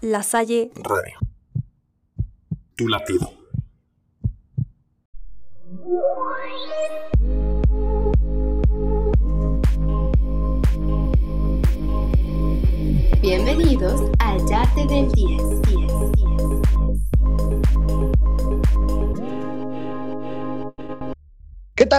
[0.00, 1.18] La Salle Radio.
[2.76, 3.37] Tu latido.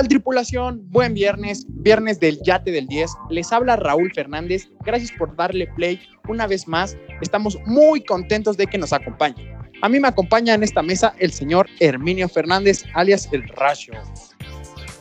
[0.07, 0.81] Tripulación?
[0.89, 3.11] Buen viernes, viernes del Yate del 10.
[3.29, 4.69] Les habla Raúl Fernández.
[4.85, 6.97] Gracias por darle play una vez más.
[7.21, 9.53] Estamos muy contentos de que nos acompañe.
[9.81, 13.93] A mí me acompaña en esta mesa el señor Herminio Fernández, alias El Rayo.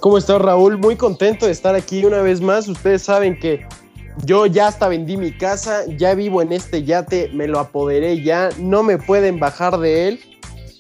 [0.01, 0.79] ¿Cómo está Raúl?
[0.79, 2.69] Muy contento de estar aquí una vez más.
[2.69, 3.67] Ustedes saben que
[4.25, 8.51] yo ya hasta vendí mi casa, ya vivo en este yate, me lo apoderé ya,
[8.59, 10.21] no me pueden bajar de él.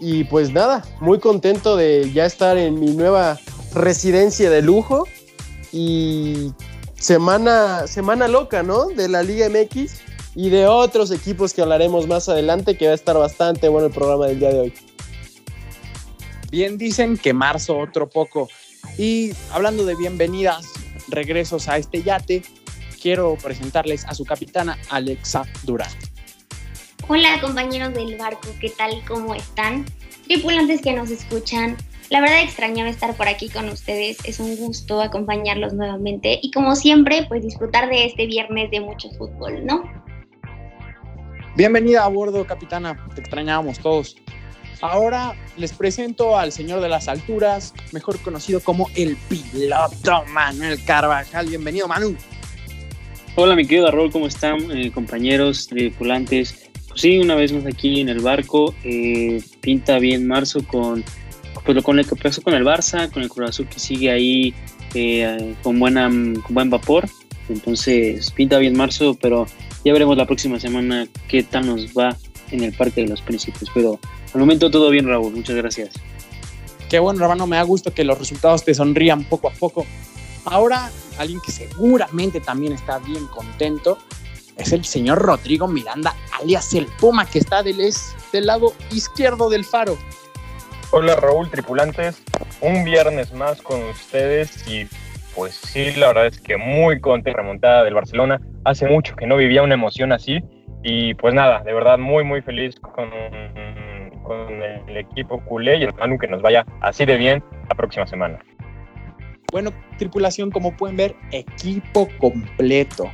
[0.01, 3.37] Y pues nada, muy contento de ya estar en mi nueva
[3.75, 5.07] residencia de lujo.
[5.73, 6.53] Y
[6.95, 8.87] semana, semana loca, ¿no?
[8.87, 10.01] De la Liga MX
[10.35, 13.93] y de otros equipos que hablaremos más adelante, que va a estar bastante bueno el
[13.93, 14.75] programa del día de hoy.
[16.51, 18.49] Bien dicen que marzo otro poco.
[18.97, 20.67] Y hablando de bienvenidas,
[21.09, 22.43] regresos a este yate,
[23.03, 25.91] quiero presentarles a su capitana Alexa Durán.
[27.09, 29.03] Hola compañeros del barco, ¿qué tal?
[29.07, 29.87] ¿Cómo están?
[30.27, 31.77] Tripulantes que nos escuchan,
[32.11, 36.75] la verdad extrañaba estar por aquí con ustedes, es un gusto acompañarlos nuevamente y como
[36.75, 39.83] siempre, pues disfrutar de este viernes de mucho fútbol, ¿no?
[41.55, 44.17] Bienvenida a bordo, capitana, te extrañábamos todos.
[44.81, 51.49] Ahora les presento al señor de las alturas, mejor conocido como el piloto Manuel Carvajal.
[51.49, 52.17] Bienvenido, Manu.
[53.35, 56.71] Hola, mi querido Raúl, ¿cómo están, eh, compañeros, tripulantes?
[56.89, 58.73] Pues sí, una vez más aquí en el barco.
[58.85, 61.05] Eh, pinta bien marzo con,
[61.65, 64.55] pues, con lo que pasó con el Barça, con el Cruz Azul que sigue ahí
[64.95, 67.09] eh, con, buena, con buen vapor.
[67.49, 69.47] Entonces, pinta bien marzo, pero
[69.85, 72.17] ya veremos la próxima semana qué tal nos va
[72.51, 73.69] en el Parque de los Príncipes.
[73.73, 73.99] Pero
[74.35, 75.33] al momento todo bien, Raúl.
[75.33, 75.91] Muchas gracias.
[76.89, 77.47] Qué bueno, hermano.
[77.47, 79.87] Me da gusto que los resultados te sonrían poco a poco.
[80.45, 83.99] Ahora, alguien que seguramente también está bien contento
[84.59, 87.79] es el señor Rodrigo Miranda, alias el Puma, que está del,
[88.33, 89.97] del lado izquierdo del faro.
[90.91, 92.23] Hola Raúl, tripulantes.
[92.63, 94.89] Un viernes más con ustedes y
[95.35, 98.41] pues sí, la verdad es que muy contento remontada del Barcelona.
[98.65, 100.41] Hace mucho que no vivía una emoción así
[100.83, 103.11] y pues nada, de verdad muy muy feliz con,
[104.23, 108.07] con el equipo culé y el Manu que nos vaya así de bien la próxima
[108.07, 108.39] semana.
[109.53, 113.11] Bueno, tripulación, como pueden ver, equipo completo.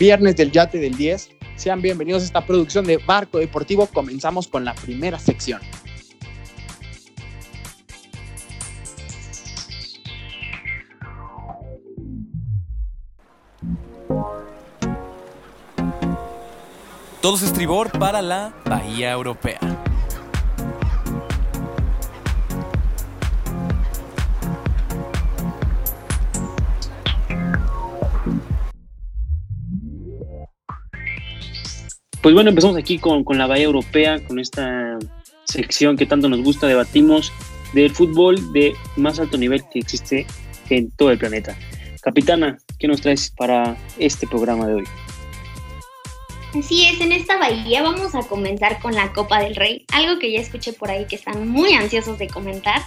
[0.00, 1.30] Viernes del Yate del 10.
[1.54, 3.86] Sean bienvenidos a esta producción de Barco Deportivo.
[3.86, 5.60] Comenzamos con la primera sección.
[17.20, 19.58] Todos estribor para la Bahía Europea.
[32.22, 34.96] Pues bueno, empezamos aquí con, la Bahía Europea, con esta
[35.44, 37.32] sección que tanto nos gusta, debatimos
[37.74, 40.24] del fútbol de más alto nivel que existe
[40.70, 41.56] en todo el planeta.
[42.00, 44.84] Capitana, ¿qué nos traes para este programa de hoy?
[46.54, 50.32] Así es, en esta bahía vamos a comenzar con la Copa del Rey, algo que
[50.32, 52.82] ya escuché por ahí que están muy ansiosos de comentar.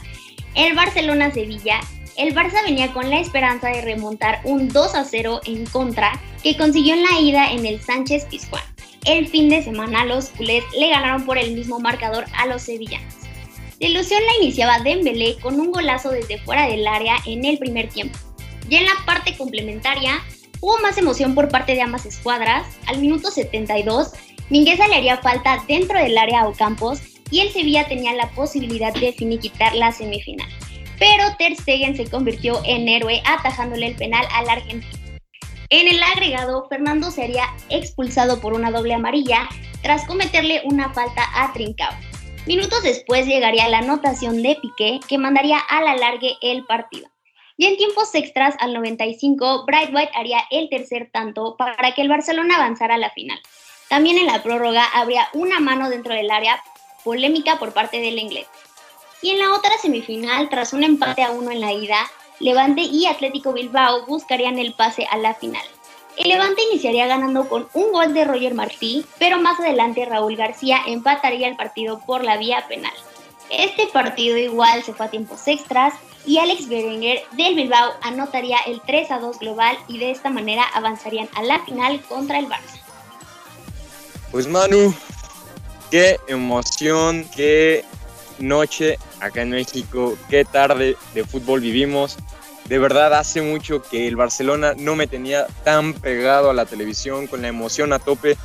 [0.56, 1.80] El Barcelona-Sevilla,
[2.18, 6.58] el Barça venía con la esperanza de remontar un 2 a 0 en contra que
[6.58, 8.64] consiguió en la ida en el Sánchez Pizjuán.
[9.06, 13.14] El fin de semana los culés le ganaron por el mismo marcador a los sevillanos.
[13.80, 17.90] La ilusión la iniciaba Dembélé con un golazo desde fuera del área en el primer
[17.90, 18.18] tiempo.
[18.70, 20.22] Ya en la parte complementaria
[20.62, 22.66] hubo más emoción por parte de ambas escuadras.
[22.88, 24.12] Al minuto 72,
[24.50, 28.94] Mingueza le haría falta dentro del área a Ocampos y el Sevilla tenía la posibilidad
[28.94, 30.48] de finiquitar la semifinal.
[31.00, 35.02] Pero Ter Stegen se convirtió en héroe atajándole el penal al argentino.
[35.70, 39.48] En el agregado, Fernando sería expulsado por una doble amarilla
[39.82, 41.94] tras cometerle una falta a Trincao.
[42.46, 47.11] Minutos después llegaría la anotación de Piqué que mandaría a la largue el partido.
[47.62, 52.10] Y en tiempos extras, al 95, Bright White haría el tercer tanto para que el
[52.10, 53.40] Barcelona avanzara a la final.
[53.88, 56.60] También en la prórroga habría una mano dentro del área,
[57.04, 58.48] polémica por parte del inglés.
[59.22, 62.00] Y en la otra semifinal, tras un empate a uno en la ida,
[62.40, 65.62] Levante y Atlético Bilbao buscarían el pase a la final.
[66.18, 70.80] El Levante iniciaría ganando con un gol de Roger Martí, pero más adelante Raúl García
[70.88, 72.94] empataría el partido por la vía penal.
[73.52, 75.94] Este partido igual se fue a tiempos extras
[76.26, 80.64] y Alex Berenguer del Bilbao anotaría el 3 a 2 global y de esta manera
[80.74, 82.80] avanzarían a la final contra el Barça.
[84.32, 84.94] Pues Manu,
[85.92, 87.84] Qué emoción, qué
[88.40, 92.16] noche acá en México, qué tarde de fútbol vivimos.
[92.64, 97.28] De verdad, hace mucho que el Barcelona no me tenía tan pegado a la televisión
[97.28, 98.38] con la emoción a tope.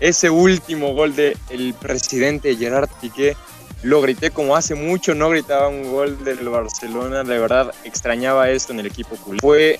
[0.00, 3.36] Ese último gol del el presidente Gerard Piqué
[3.84, 7.22] lo grité como hace mucho no gritaba un gol del Barcelona.
[7.22, 9.38] De verdad, extrañaba esto en el equipo culé.
[9.40, 9.78] Fue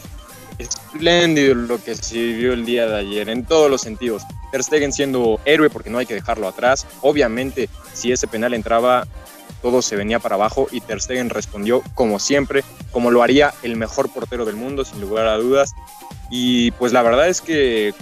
[0.59, 4.23] espléndido lo que se vivió el día de ayer en todos los sentidos.
[4.53, 6.87] Ter Stegen siendo héroe porque no hay que dejarlo atrás.
[7.01, 9.07] Obviamente, si ese penal entraba,
[9.63, 12.63] todo se venía para abajo y Ter Stegen respondió como siempre,
[12.93, 15.73] como lo haría el mejor portero del mundo, sin lugar a dudas.
[16.31, 17.95] Y pues la verdad es que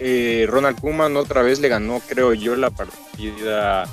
[0.00, 3.88] eh, Ronald Koeman otra vez le ganó, creo yo, la partida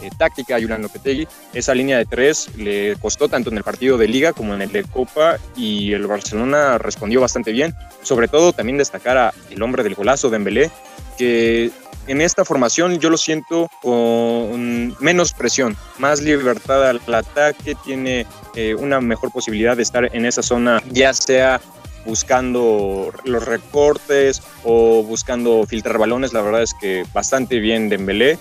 [0.00, 1.26] eh, táctica a Julian Lopetegui.
[1.52, 4.72] Esa línea de tres le costó tanto en el partido de Liga como en el
[4.72, 7.74] de Copa y el Barcelona respondió bastante bien.
[8.02, 10.70] Sobre todo también destacar a el hombre del golazo, Dembélé,
[11.18, 11.70] que
[12.06, 18.74] en esta formación yo lo siento con menos presión, más libertad al ataque, tiene eh,
[18.74, 21.60] una mejor posibilidad de estar en esa zona, ya sea
[22.06, 26.32] buscando los recortes o buscando filtrar balones.
[26.32, 28.38] La verdad es que bastante bien Dembélé.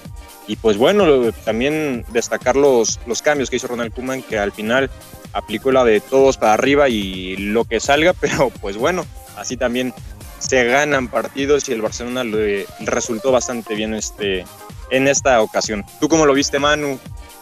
[0.47, 4.91] Y pues bueno, también destacar los, los cambios que hizo Ronald Koeman, que al final
[5.33, 9.93] aplicó la de todos para arriba y lo que salga, pero pues bueno, así también
[10.39, 14.45] se ganan partidos y el Barcelona le resultó bastante bien este,
[14.91, 15.83] en esta ocasión.
[15.99, 16.99] ¿Tú cómo lo viste, Manu?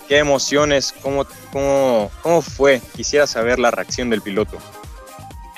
[0.08, 0.94] ¿Qué emociones?
[1.02, 2.81] ¿Cómo, cómo, cómo fue?
[2.96, 4.58] Quisiera saber la reacción del piloto.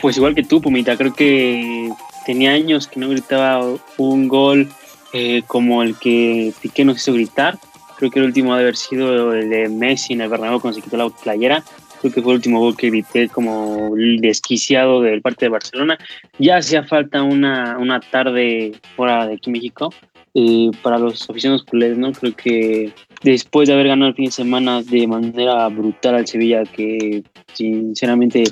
[0.01, 1.91] Pues igual que tú, Pumita, creo que
[2.25, 3.63] tenía años que no gritaba
[3.97, 4.69] un gol
[5.13, 7.57] eh, como el que Piqué nos hizo gritar.
[7.97, 10.83] Creo que el último debe haber sido el de Messi en el Bernabéu cuando se
[10.83, 11.63] quitó la playera.
[12.01, 15.97] Creo que fue el último gol que grité como desquiciado del parte de Barcelona.
[16.37, 19.93] Ya hacía falta una, una tarde fuera de aquí México
[20.33, 22.11] eh, para los aficionados culés, ¿no?
[22.11, 22.91] Creo que
[23.23, 28.43] después de haber ganado el fin de semana de manera brutal al Sevilla, que sinceramente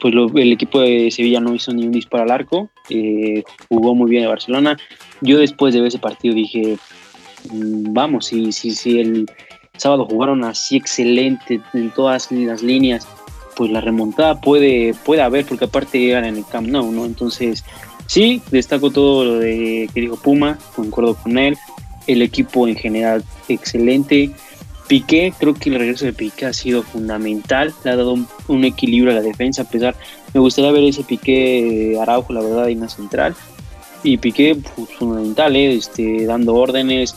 [0.00, 4.10] pues el equipo de Sevilla no hizo ni un disparo al arco, eh, jugó muy
[4.10, 4.76] bien a Barcelona.
[5.20, 6.78] Yo después de ver ese partido dije,
[7.52, 9.26] mm, vamos, si, si, si el
[9.76, 13.06] sábado jugaron así excelente en todas las líneas,
[13.56, 17.04] pues la remontada puede, puede haber, porque aparte llegan en el Camp Nou, ¿no?
[17.04, 17.64] Entonces,
[18.06, 21.56] sí, destaco todo lo de que dijo Puma, concuerdo con él.
[22.06, 24.30] El equipo en general excelente.
[24.88, 28.16] Piqué, creo que el regreso de Piqué ha sido fundamental, le ha dado
[28.48, 29.94] un, equilibrio a la defensa, a pesar,
[30.32, 33.34] me gustaría ver ese Piqué Araujo, la verdad, en la central,
[34.02, 35.74] y Piqué pues, fundamental, ¿eh?
[35.74, 37.14] este, dando órdenes,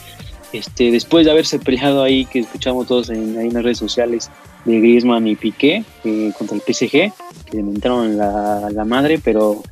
[0.52, 4.30] este, después de haberse peleado ahí, que escuchamos todos en, ahí en las redes sociales,
[4.66, 7.14] de Griezmann y Piqué eh, contra el PSG, que
[7.54, 9.64] le inventaron la, la madre, pero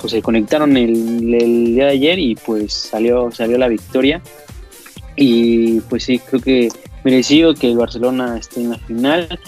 [0.00, 4.22] pues se conectaron el, el, día de ayer y pues salió, salió la victoria.
[5.16, 6.68] Y pues sí, creo que
[7.06, 9.38] merecido que el Barcelona esté en la final,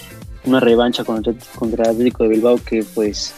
[0.45, 3.35] una revancha contra, contra el Atlético de Bilbao que pues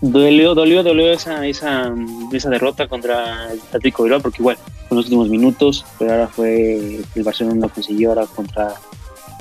[0.00, 1.94] dolió, dolió, dolió esa, esa,
[2.32, 4.58] esa derrota contra el Atlético de Bilbao porque igual
[4.90, 8.74] en los últimos minutos, pero ahora fue el Barcelona lo consiguió ahora contra,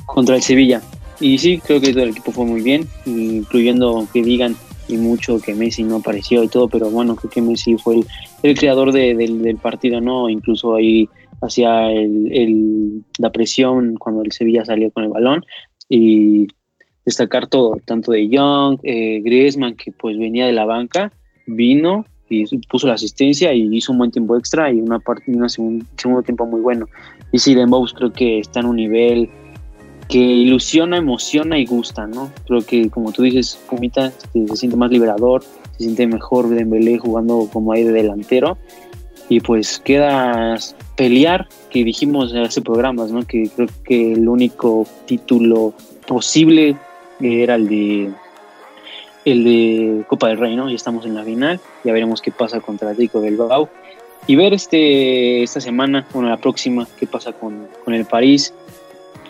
[0.05, 0.79] contra el Sevilla.
[1.19, 4.55] Y sí, creo que todo el equipo fue muy bien, incluyendo que digan
[4.87, 8.01] y mucho que Messi no apareció y todo, pero bueno, creo que Messi fue
[8.43, 10.29] el, creador de, del, del partido, ¿no?
[10.29, 11.09] Incluso ahí
[11.45, 15.45] hacía el, la presión cuando el Sevilla salió con el balón
[15.89, 16.47] y
[17.05, 21.11] destacar todo, tanto de Young, eh, Griezmann, que pues venía de la banca,
[21.45, 25.47] vino y puso la asistencia y hizo un buen tiempo extra y una parte, un
[25.49, 26.87] segundo tiempo muy bueno.
[27.31, 29.29] Y sí, Dembos creo que está en un nivel
[30.07, 32.31] que ilusiona, emociona y gusta, ¿no?
[32.47, 37.47] Creo que como tú dices, Pumita se siente más liberador, se siente mejor Dembélé jugando
[37.51, 38.57] como ahí de delantero
[39.29, 40.57] y pues queda
[40.95, 43.25] pelear, que dijimos hace programas, ¿no?
[43.25, 45.73] que creo que el único título
[46.05, 46.75] posible
[47.19, 48.11] era el de
[49.25, 50.69] el de Copa del Rey, ¿no?
[50.69, 53.69] Ya estamos en la final, ya veremos qué pasa contra Atlético Bilbao
[54.27, 58.53] y ver este esta semana, bueno, la próxima, qué pasa con, con el París.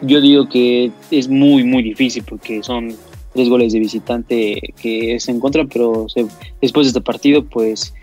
[0.02, 2.96] Yo digo que es muy, muy difícil porque son
[3.34, 6.08] tres goles de visitante que es en contra, pero
[6.62, 7.94] después de este partido, pues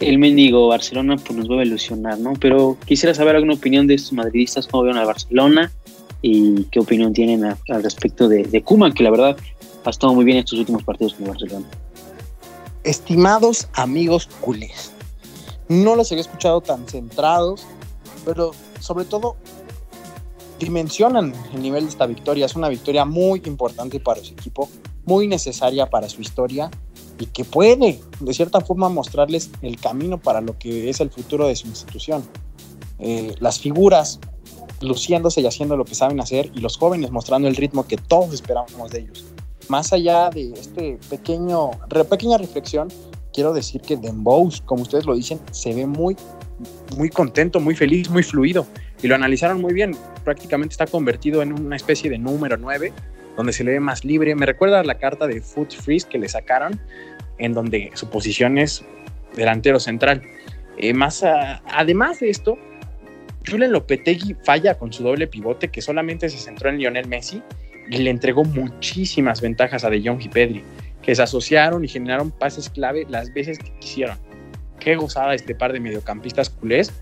[0.00, 2.34] el mendigo Barcelona pues nos va a ilusionar, ¿no?
[2.40, 5.72] Pero quisiera saber alguna opinión de estos madridistas, cómo ven a Barcelona
[6.22, 9.36] y qué opinión tienen al respecto de, de que la verdad
[9.84, 11.66] ha estado muy bien estos últimos partidos con Barcelona.
[12.84, 14.92] Estimados amigos culés,
[15.68, 17.66] no los había escuchado tan centrados,
[18.24, 19.36] pero sobre todo
[20.58, 22.46] dimensionan el nivel de esta victoria.
[22.46, 24.68] Es una victoria muy importante para su equipo,
[25.04, 26.70] muy necesaria para su historia
[27.18, 31.46] y que puede, de cierta forma, mostrarles el camino para lo que es el futuro
[31.46, 32.22] de su institución.
[32.98, 34.20] Eh, las figuras
[34.80, 38.32] luciéndose y haciendo lo que saben hacer y los jóvenes mostrando el ritmo que todos
[38.32, 39.26] esperábamos de ellos.
[39.68, 41.70] Más allá de este pequeño,
[42.08, 42.88] pequeña reflexión,
[43.32, 46.16] quiero decir que Dembow, como ustedes lo dicen, se ve muy,
[46.96, 48.66] muy contento, muy feliz, muy fluido.
[49.02, 49.96] Y lo analizaron muy bien.
[50.24, 52.92] Prácticamente está convertido en una especie de número 9,
[53.38, 54.34] donde se le ve más libre.
[54.34, 56.78] Me recuerda la carta de Foot Freeze que le sacaron,
[57.38, 58.84] en donde su posición es
[59.36, 60.22] delantero central.
[60.76, 62.58] Eh, más además de esto,
[63.48, 67.40] Julen Lopetegui falla con su doble pivote que solamente se centró en Lionel Messi
[67.88, 70.64] y le entregó muchísimas ventajas a De Jong y Pedri,
[71.00, 74.18] que se asociaron y generaron pases clave las veces que quisieron.
[74.80, 76.92] Qué gozada este par de mediocampistas culés.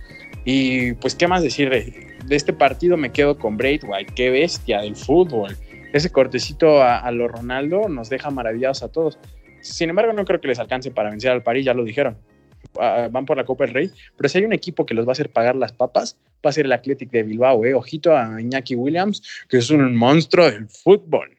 [0.44, 2.98] Y pues, ¿qué más decir de, este partido?
[2.98, 5.56] Me quedo con Braithwaite, qué bestia del fútbol.
[5.96, 9.18] Ese cortecito a, lo Ronaldo nos deja maravillados a todos.
[9.62, 12.18] Sin embargo, no creo que les alcance para vencer al París, ya lo dijeron.
[12.74, 15.12] Van por la Copa del Rey, pero si hay un equipo que los va a
[15.12, 17.72] hacer pagar las papas, va a ser el Athletic de Bilbao, ¿eh?
[17.72, 21.30] Ojito a Iñaki Williams, que es un monstruo del fútbol.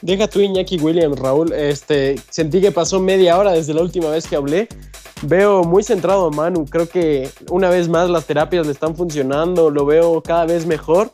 [0.00, 1.52] Deja tú Iñaki Williams, Raúl.
[1.52, 4.68] Este, sentí que pasó media hora desde la última vez que hablé.
[5.22, 6.66] Veo muy centrado a Manu.
[6.66, 9.70] Creo que una vez más las terapias le están funcionando.
[9.70, 11.10] Lo veo cada vez mejor.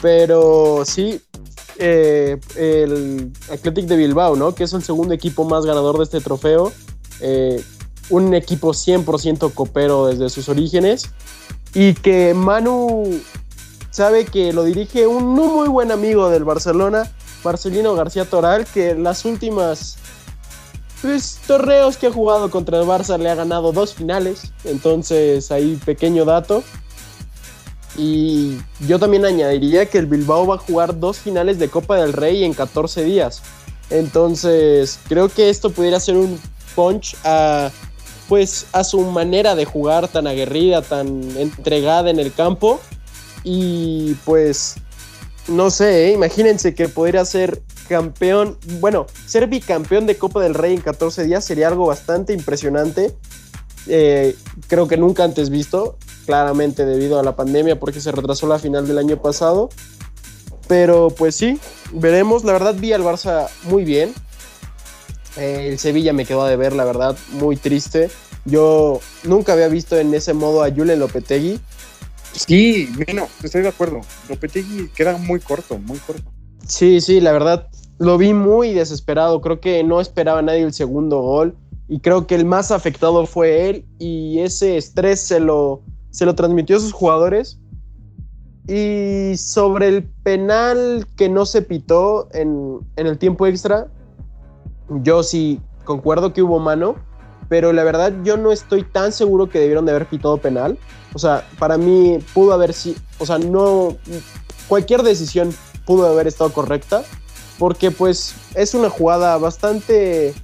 [0.00, 1.20] Pero sí,
[1.78, 4.54] eh, el Athletic de Bilbao, ¿no?
[4.54, 6.72] Que es el segundo equipo más ganador de este trofeo.
[7.20, 7.62] Eh,
[8.10, 11.10] un equipo 100% copero desde sus orígenes.
[11.74, 13.20] Y que Manu
[13.90, 17.10] sabe que lo dirige un muy buen amigo del Barcelona,
[17.44, 19.98] Marcelino García Toral, que las últimas
[21.02, 24.52] pues, torneos que ha jugado contra el Barça le ha ganado dos finales.
[24.64, 26.64] Entonces, ahí pequeño dato.
[27.98, 32.12] Y yo también añadiría que el Bilbao va a jugar dos finales de Copa del
[32.12, 33.42] Rey en 14 días.
[33.90, 36.38] Entonces, creo que esto pudiera ser un
[36.74, 37.70] punch a
[38.28, 42.78] pues a su manera de jugar tan aguerrida, tan entregada en el campo
[43.42, 44.76] y pues
[45.48, 46.12] no sé, ¿eh?
[46.12, 51.44] imagínense que podría ser campeón, bueno, ser bicampeón de Copa del Rey en 14 días
[51.44, 53.14] sería algo bastante impresionante.
[53.86, 54.36] Eh,
[54.66, 55.96] creo que nunca antes visto,
[56.28, 59.70] claramente debido a la pandemia porque se retrasó la final del año pasado.
[60.68, 61.58] Pero pues sí,
[61.90, 62.44] veremos.
[62.44, 64.12] La verdad vi al Barça muy bien.
[65.38, 68.10] Eh, el Sevilla me quedó de ver, la verdad, muy triste.
[68.44, 71.58] Yo nunca había visto en ese modo a Julen Lopetegui.
[72.32, 74.02] Sí, bueno, estoy de acuerdo.
[74.28, 76.30] Lopetegui queda muy corto, muy corto.
[76.66, 79.40] Sí, sí, la verdad, lo vi muy desesperado.
[79.40, 81.56] Creo que no esperaba nadie el segundo gol.
[81.88, 83.86] Y creo que el más afectado fue él.
[83.98, 85.84] Y ese estrés se lo,
[86.18, 87.60] se lo transmitió a sus jugadores.
[88.66, 93.86] Y sobre el penal que no se pitó en, en el tiempo extra,
[94.88, 96.96] yo sí concuerdo que hubo mano,
[97.48, 100.76] pero la verdad yo no estoy tan seguro que debieron de haber pitado penal.
[101.14, 103.96] O sea, para mí pudo haber sido, o sea, no,
[104.66, 105.54] cualquier decisión
[105.86, 107.04] pudo haber estado correcta,
[107.60, 110.34] porque pues es una jugada bastante,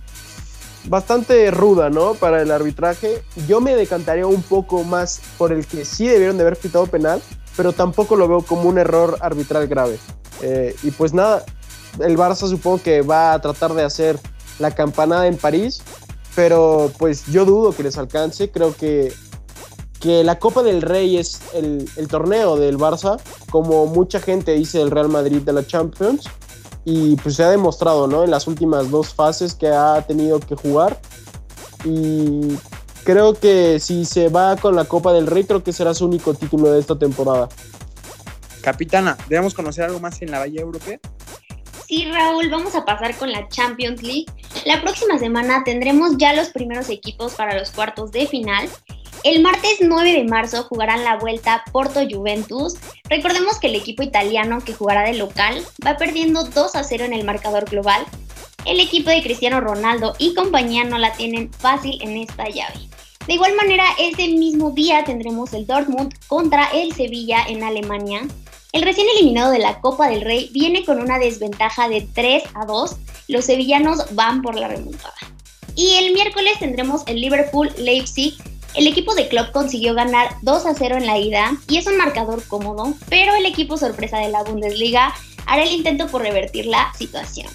[0.86, 2.14] bastante ruda, ¿no?
[2.14, 3.22] Para el arbitraje.
[3.46, 7.22] Yo me decantaría un poco más por el que sí debieron de haber pitado penal,
[7.56, 9.98] pero tampoco lo veo como un error arbitral grave.
[10.42, 11.44] Eh, y pues nada,
[12.00, 14.18] el Barça supongo que va a tratar de hacer
[14.58, 15.82] la campanada en París,
[16.34, 18.50] pero pues yo dudo que les alcance.
[18.50, 19.12] Creo que,
[20.00, 24.90] que la Copa del Rey es el, torneo del Barça, como mucha gente dice el
[24.90, 26.28] Real Madrid de la Champions.
[26.84, 28.24] Y pues se ha demostrado, ¿no?
[28.24, 31.00] En las últimas dos fases que ha tenido que jugar.
[31.84, 32.56] Y
[33.04, 36.34] creo que si se va con la Copa del Rey, creo que será su único
[36.34, 37.48] título de esta temporada.
[38.62, 40.98] Capitana, ¿debemos conocer algo más en la Bahía Europea?
[41.86, 44.26] Sí, Raúl, vamos a pasar con la Champions League.
[44.64, 48.68] La próxima semana tendremos ya los primeros equipos para los cuartos de final.
[49.22, 52.74] El martes 9 de marzo jugarán la vuelta Porto Juventus.
[53.08, 57.12] Recordemos que el equipo italiano que jugará de local va perdiendo 2 a 0 en
[57.12, 58.04] el marcador global.
[58.64, 62.88] El equipo de Cristiano Ronaldo y compañía no la tienen fácil en esta llave.
[63.26, 68.22] De igual manera, ese mismo día tendremos el Dortmund contra el Sevilla en Alemania.
[68.72, 72.66] El recién eliminado de la Copa del Rey viene con una desventaja de 3 a
[72.66, 72.96] 2.
[73.28, 75.14] Los sevillanos van por la remontada.
[75.74, 78.34] Y el miércoles tendremos el Liverpool-Leipzig.
[78.74, 81.96] El equipo de club consiguió ganar 2 a 0 en la ida y es un
[81.96, 85.14] marcador cómodo, pero el equipo sorpresa de la Bundesliga
[85.46, 87.46] hará el intento por revertir la situación.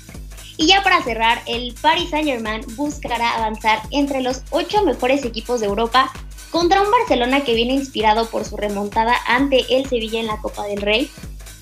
[0.56, 5.68] Y ya para cerrar, el Paris Saint-Germain buscará avanzar entre los 8 mejores equipos de
[5.68, 6.10] Europa
[6.52, 10.66] contra un Barcelona que viene inspirado por su remontada ante el Sevilla en la Copa
[10.68, 11.12] del Rey.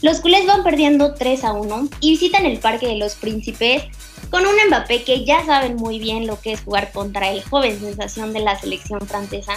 [0.04, 3.86] Los culés van perdiendo 3 a 1 y visitan el Parque de los Príncipes
[4.29, 7.79] con un Mbappé que ya saben muy bien lo que es jugar contra el joven
[7.79, 9.53] sensación de la selección francesa.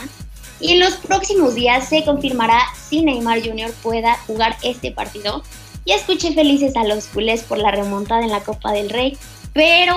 [0.61, 3.73] Y en los próximos días se confirmará si Neymar Jr.
[3.83, 5.43] pueda jugar este partido.
[5.87, 9.17] Ya escuché felices a los culés por la remontada en la Copa del Rey,
[9.55, 9.97] pero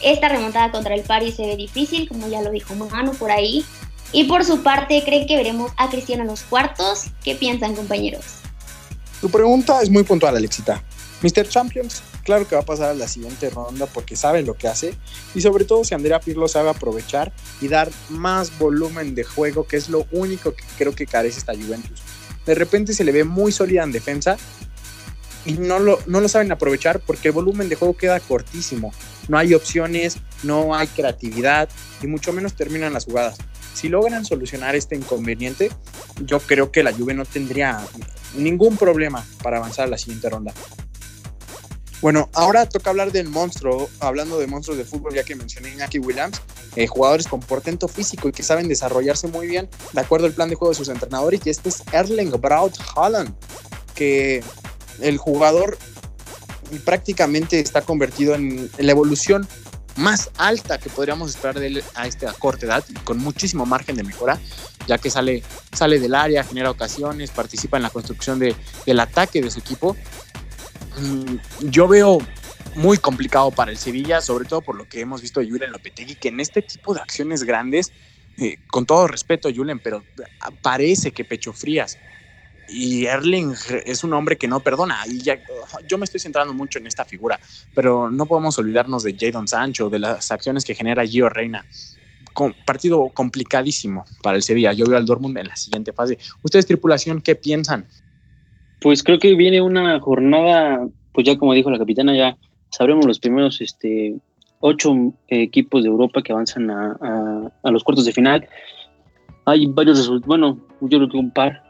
[0.00, 3.64] esta remontada contra el Paris se ve difícil, como ya lo dijo Manu por ahí.
[4.12, 7.06] Y por su parte, ¿creen que veremos a Cristiano en los cuartos?
[7.22, 8.24] ¿Qué piensan, compañeros?
[9.20, 10.82] Tu pregunta es muy puntual, Alexita.
[11.22, 11.46] Mr.
[11.48, 14.94] Champions, claro que va a pasar a la siguiente ronda porque sabe lo que hace
[15.34, 19.76] y sobre todo si Andrea Pirlo sabe aprovechar y dar más volumen de juego, que
[19.76, 22.00] es lo único que creo que carece esta Juventus.
[22.46, 24.38] De repente se le ve muy sólida en defensa
[25.44, 28.92] y no lo, no lo saben aprovechar porque el volumen de juego queda cortísimo.
[29.28, 31.68] No hay opciones, no hay creatividad
[32.02, 33.38] y mucho menos terminan las jugadas.
[33.74, 35.70] Si logran solucionar este inconveniente,
[36.24, 37.80] yo creo que la Juve no tendría
[38.36, 40.52] ningún problema para avanzar a la siguiente ronda.
[42.00, 45.98] Bueno, ahora toca hablar del monstruo, hablando de monstruos de fútbol, ya que mencioné Iñaki
[45.98, 46.40] Williams,
[46.76, 50.48] eh, jugadores con portento físico y que saben desarrollarse muy bien de acuerdo al plan
[50.48, 53.34] de juego de sus entrenadores, y este es Erling Braut Haaland,
[53.94, 54.42] que
[55.00, 55.76] el jugador
[56.84, 59.46] prácticamente está convertido en, la evolución
[59.96, 64.04] más alta que podríamos esperar de él a esta corta edad, con muchísimo margen de
[64.04, 64.40] mejora,
[64.86, 65.42] ya que sale,
[65.72, 69.96] sale del área, genera ocasiones, participa en la construcción de, del ataque de su equipo
[71.60, 72.18] yo veo
[72.74, 76.14] muy complicado para el Sevilla, sobre todo por lo que hemos visto de Julen Lopetegui,
[76.14, 77.92] que en este tipo de acciones grandes,
[78.38, 80.04] eh, con todo respeto Julen, pero
[80.62, 81.98] parece que pecho frías.
[82.68, 83.54] Y Erling
[83.84, 85.02] es un hombre que no perdona.
[85.08, 85.40] Y ya,
[85.88, 87.40] yo me estoy centrando mucho en esta figura,
[87.74, 91.66] pero no podemos olvidarnos de Jadon Sancho, de las acciones que genera Gio Reina.
[92.32, 94.72] Con, partido complicadísimo para el Sevilla.
[94.72, 96.16] Yo veo al Dortmund en la siguiente fase.
[96.42, 97.88] ¿Ustedes, tripulación, qué piensan?
[98.80, 102.36] Pues creo que viene una jornada, pues ya como dijo la capitana, ya
[102.70, 104.16] sabremos los primeros este,
[104.60, 104.94] ocho
[105.28, 108.48] equipos de Europa que avanzan a, los cuartos de final.
[109.44, 111.62] Hay varios resultados, bueno, yo creo que un par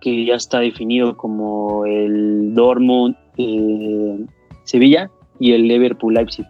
[0.00, 4.18] que ya está definido como el Dortmund eh,
[4.64, 6.46] Sevilla y el Liverpool Leipzig.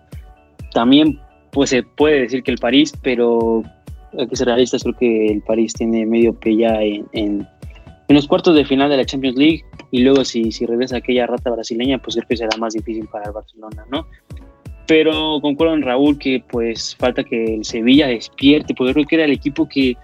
[0.73, 1.21] También
[1.53, 3.63] pues se puede decir que el París, pero
[4.19, 7.47] hay que ser realistas, creo que el París tiene medio pe ya en
[8.13, 11.27] en los cuartos de final de la Champions League y luego si, si regresa aquella
[11.27, 14.07] rata brasileña, pues creo que será más difícil para el Barcelona, ¿no?
[14.89, 19.27] Pero concuerdo en Raúl que pues falta que el Sevilla despierte, porque creo que era
[19.27, 19.97] el equipo que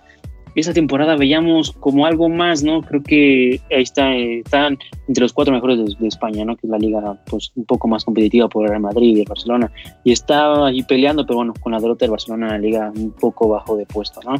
[0.54, 2.82] esa temporada veíamos como algo más, ¿no?
[2.82, 6.54] Creo que ahí está, están entre los cuatro mejores de, España, ¿no?
[6.56, 9.26] Que es la liga pues un poco más competitiva por el Real Madrid y el
[9.26, 9.72] Barcelona.
[10.04, 13.48] Y está ahí peleando, pero bueno, con la derrota del Barcelona la liga un poco
[13.48, 14.34] bajo de puesto, ¿no?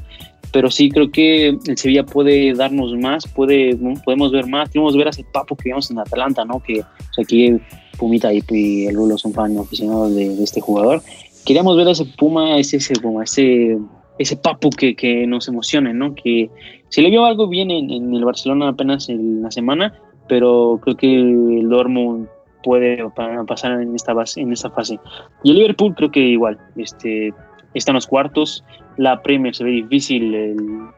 [0.52, 5.08] Pero sí creo que el Sevilla puede darnos más, puede, podemos ver más, queremos ver
[5.08, 6.60] a ese papo que vimos en Atalanta, ¿no?
[6.60, 6.82] Que
[7.20, 7.58] aquí
[7.98, 11.02] Pumita y, el Lulo son fan aficionados de, de este jugador.
[11.44, 13.78] Queríamos ver a ese Puma, ese, ese Puma, ese
[14.18, 14.38] ese
[14.76, 16.14] que, que, nos emocione, ¿no?
[16.14, 16.50] Que
[16.88, 19.94] se le vio algo bien en, el Barcelona apenas en la semana,
[20.28, 22.28] pero creo que el Dortmund
[22.62, 22.98] puede
[23.46, 24.98] pasar en esta base, en esta fase.
[25.44, 27.32] Y el Liverpool creo que igual, este,
[27.74, 28.64] está en los cuartos.
[28.96, 30.34] La Premier se ve difícil.
[30.34, 30.56] El,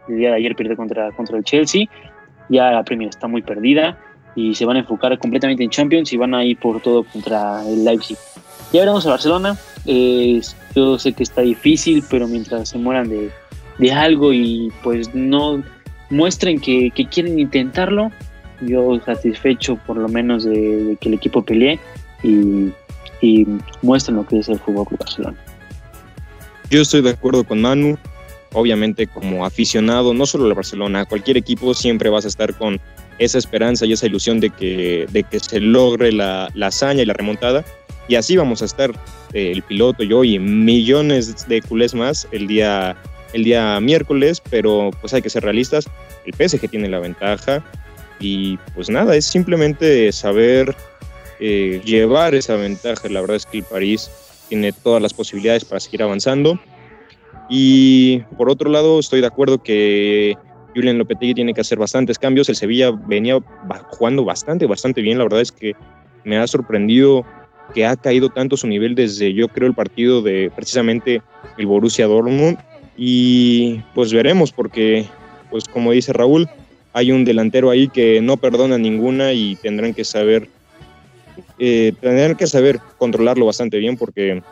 [0.08, 1.86] día de ayer pierde contra, contra el Chelsea.
[2.48, 3.98] Ya la Premier está muy perdida
[4.34, 7.66] y se van a enfocar completamente en Champions y van a ir por todo contra
[7.66, 8.16] el Leipzig.
[8.72, 9.56] Ya veremos a Barcelona.
[9.86, 10.40] Eh,
[10.74, 13.30] yo sé que está difícil, pero mientras se mueran de,
[13.78, 15.62] de algo y pues no
[16.10, 18.10] muestren que, que, quieren intentarlo,
[18.60, 21.78] yo satisfecho por lo menos de, que el equipo pelee
[22.22, 22.72] y,
[23.20, 23.46] y
[23.82, 25.36] muestren lo que es el Fútbol Club Barcelona.
[26.70, 27.98] Yo estoy de acuerdo con Manu.
[28.52, 32.80] Obviamente, como aficionado, no solo a Barcelona, cualquier equipo siempre vas a estar con
[33.18, 37.06] esa esperanza y esa ilusión de que, de que se logre la, la hazaña y
[37.06, 37.64] la remontada.
[38.06, 38.90] Y así vamos a estar
[39.32, 42.96] eh, el piloto, yo y millones de culés más el día,
[43.32, 45.86] el día miércoles, pero pues hay que ser realistas.
[46.24, 47.64] El PSG tiene la ventaja
[48.20, 50.76] y pues nada, es simplemente saber
[51.40, 53.08] eh, llevar esa ventaja.
[53.08, 54.10] La verdad es que el París
[54.50, 56.60] tiene todas las posibilidades para seguir avanzando.
[57.48, 60.36] Y por otro lado, estoy de acuerdo que
[60.74, 62.48] Julian Lopetegui tiene que hacer bastantes cambios.
[62.48, 63.38] El Sevilla venía
[63.90, 65.18] jugando bastante, bastante bien.
[65.18, 65.74] La verdad es que
[66.24, 67.24] me ha sorprendido
[67.72, 71.22] que ha caído tanto su nivel desde yo creo el partido de precisamente
[71.56, 72.58] el Borussia Dortmund
[72.96, 75.06] y pues veremos porque
[75.50, 76.48] pues como dice Raúl
[76.92, 80.48] hay un delantero ahí que no perdona ninguna y tendrán que saber
[81.58, 84.42] eh, tendrán que saber controlarlo bastante bien porque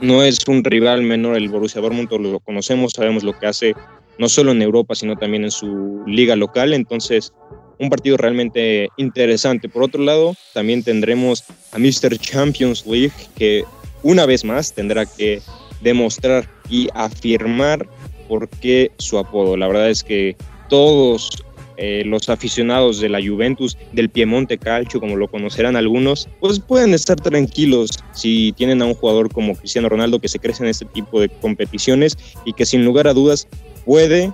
[0.00, 3.74] no es un rival menor el Borussia Dortmund, lo conocemos, sabemos lo que hace
[4.18, 7.32] no solo en Europa, sino también en su liga local, entonces
[7.78, 9.68] un partido realmente interesante.
[9.68, 12.18] Por otro lado, también tendremos a Mr.
[12.18, 13.64] Champions League, que
[14.02, 15.40] una vez más tendrá que
[15.80, 17.88] demostrar y afirmar
[18.28, 19.56] por qué su apodo.
[19.56, 20.36] La verdad es que
[20.68, 21.30] todos
[21.80, 26.92] eh, los aficionados de la Juventus, del Piemonte Calcio, como lo conocerán algunos, pues pueden
[26.92, 30.86] estar tranquilos si tienen a un jugador como Cristiano Ronaldo que se crece en este
[30.86, 33.46] tipo de competiciones y que sin lugar a dudas
[33.84, 34.32] puede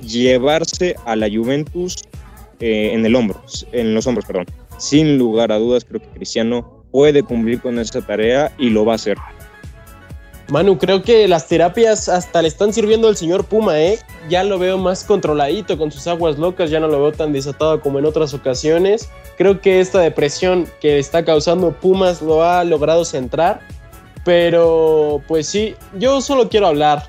[0.00, 1.96] llevarse a la Juventus
[2.60, 4.46] eh, en el hombro, en los hombros, perdón.
[4.78, 8.92] Sin lugar a dudas, creo que Cristiano puede cumplir con esa tarea y lo va
[8.92, 9.18] a hacer.
[10.54, 13.98] Manu, creo que las terapias hasta le están sirviendo al señor Puma, ¿eh?
[14.28, 17.80] Ya lo veo más controladito con sus aguas locas, ya no lo veo tan desatado
[17.80, 19.08] como en otras ocasiones.
[19.36, 23.62] Creo que esta depresión que está causando Pumas lo ha logrado centrar.
[24.24, 27.02] Pero, pues sí, yo solo quiero hablar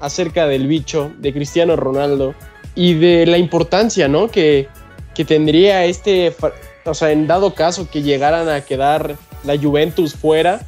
[0.00, 2.34] acerca del bicho, de Cristiano Ronaldo
[2.74, 4.28] y de la importancia, ¿no?
[4.28, 4.68] Que,
[5.14, 6.36] que tendría este,
[6.84, 10.60] o sea, en dado caso que llegaran a quedar la Juventus fuera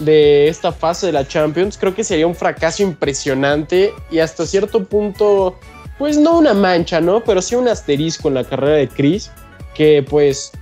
[0.00, 4.84] de esta fase de la Champions, creo que sería un fracaso impresionante y hasta cierto
[4.84, 5.58] punto,
[5.98, 7.22] pues no una mancha, ¿no?
[7.22, 9.30] Pero sí un asterisco en la carrera de Chris,
[9.74, 10.52] que pues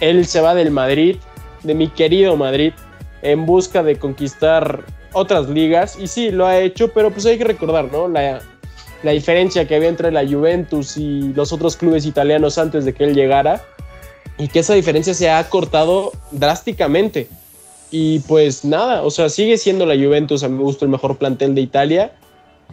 [0.00, 1.16] él se va del Madrid,
[1.62, 2.72] de mi querido Madrid,
[3.22, 7.44] en busca de conquistar otras ligas y sí, lo ha hecho, pero pues hay que
[7.44, 8.08] recordar, ¿no?
[8.08, 8.40] La,
[9.02, 13.04] la diferencia que había entre la Juventus y los otros clubes italianos antes de que
[13.04, 13.62] él llegara
[14.38, 17.28] y que esa diferencia se ha cortado drásticamente.
[17.92, 21.54] Y pues nada, o sea, sigue siendo la Juventus, a mi gusto, el mejor plantel
[21.54, 22.12] de Italia,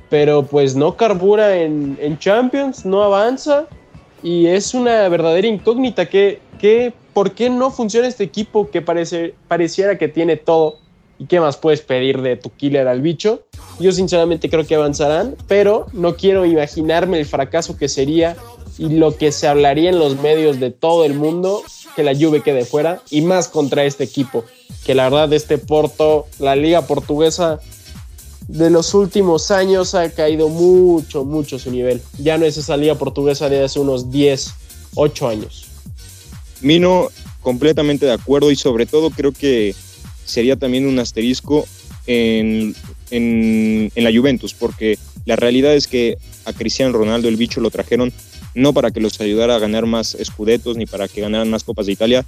[0.09, 3.67] pero pues no carbura en, en Champions, no avanza
[4.23, 9.35] y es una verdadera incógnita que, que ¿por qué no funciona este equipo que parece,
[9.49, 10.77] pareciera que tiene todo?
[11.17, 13.43] ¿Y qué más puedes pedir de tu killer al bicho?
[13.77, 18.37] Yo sinceramente creo que avanzarán, pero no quiero imaginarme el fracaso que sería
[18.79, 21.63] y lo que se hablaría en los medios de todo el mundo
[21.97, 24.45] que la Juve quede fuera y más contra este equipo,
[24.85, 27.59] que la verdad este Porto, la liga portuguesa
[28.47, 32.01] de los últimos años ha caído mucho, mucho su nivel.
[32.17, 34.53] Ya no es esa liga portuguesa de hace unos 10,
[34.95, 35.67] 8 años.
[36.61, 37.09] Mino,
[37.41, 39.75] completamente de acuerdo y sobre todo creo que
[40.25, 41.67] sería también un asterisco
[42.07, 42.73] en,
[43.11, 47.69] en, en la Juventus, porque la realidad es que a Cristiano Ronaldo el bicho lo
[47.69, 48.13] trajeron
[48.59, 51.85] no para que los ayudara a ganar más escudetos ni para que ganaran más Copas
[51.85, 52.25] de Italia,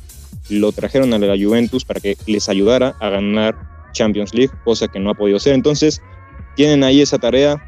[0.49, 3.55] lo trajeron a la Juventus para que les ayudara a ganar
[3.91, 5.53] Champions League, cosa que no ha podido ser.
[5.53, 6.01] Entonces,
[6.55, 7.61] tienen ahí esa tarea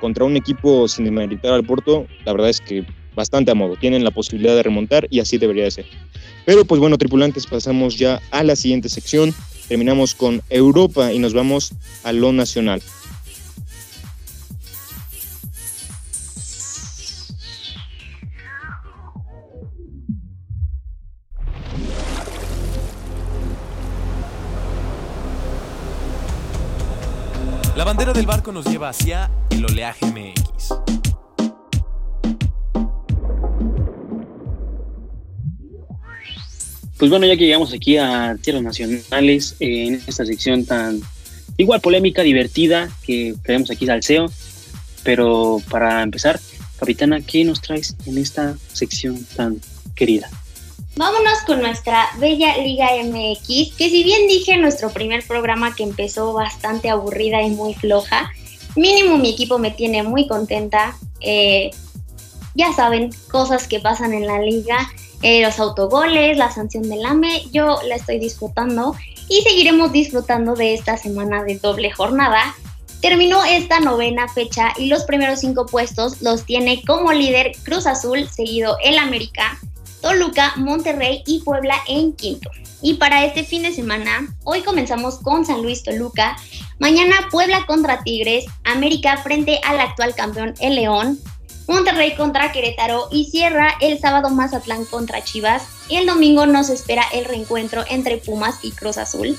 [0.00, 4.04] contra un equipo sin demeritar al Porto, la verdad es que bastante a modo, tienen
[4.04, 5.86] la posibilidad de remontar y así debería de ser.
[6.44, 9.34] Pero pues bueno, tripulantes, pasamos ya a la siguiente sección,
[9.68, 11.72] terminamos con Europa y nos vamos
[12.04, 12.82] a lo nacional.
[27.76, 30.72] La bandera del barco nos lleva hacia el oleaje MX.
[36.96, 41.02] Pues bueno, ya que llegamos aquí a tierras nacionales, en esta sección tan
[41.58, 44.32] igual polémica, divertida, que creemos aquí salseo,
[45.04, 46.40] pero para empezar,
[46.78, 49.60] capitana, ¿qué nos traes en esta sección tan
[49.94, 50.30] querida?
[50.98, 56.32] Vámonos con nuestra bella Liga MX, que si bien dije nuestro primer programa que empezó
[56.32, 58.32] bastante aburrida y muy floja,
[58.76, 60.96] mínimo mi equipo me tiene muy contenta.
[61.20, 61.70] Eh,
[62.54, 67.42] ya saben, cosas que pasan en la liga, eh, los autogoles, la sanción del AME,
[67.52, 68.96] yo la estoy disfrutando
[69.28, 72.54] y seguiremos disfrutando de esta semana de doble jornada.
[73.02, 78.26] Terminó esta novena fecha y los primeros cinco puestos los tiene como líder Cruz Azul,
[78.30, 79.58] seguido el América,
[80.06, 82.48] Toluca, Monterrey y Puebla en quinto.
[82.80, 86.36] Y para este fin de semana, hoy comenzamos con San Luis Toluca,
[86.78, 91.18] mañana Puebla contra Tigres, América frente al actual campeón el León,
[91.66, 97.02] Monterrey contra Querétaro y cierra el sábado Mazatlán contra Chivas y el domingo nos espera
[97.12, 99.36] el reencuentro entre Pumas y Cruz Azul.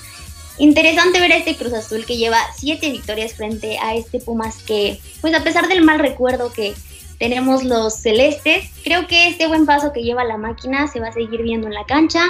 [0.58, 5.00] Interesante ver a este Cruz Azul que lleva siete victorias frente a este Pumas que,
[5.22, 6.76] pues a pesar del mal recuerdo que
[7.20, 8.70] tenemos los celestes.
[8.84, 11.74] Creo que este buen paso que lleva la máquina se va a seguir viendo en
[11.74, 12.22] la cancha.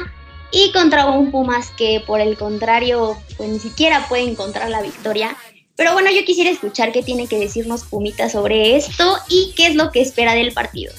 [0.52, 5.36] Y contra un Pumas que por el contrario, pues ni siquiera puede encontrar la victoria.
[5.76, 9.76] Pero bueno, yo quisiera escuchar qué tiene que decirnos Pumita sobre esto y qué es
[9.76, 10.91] lo que espera del partido.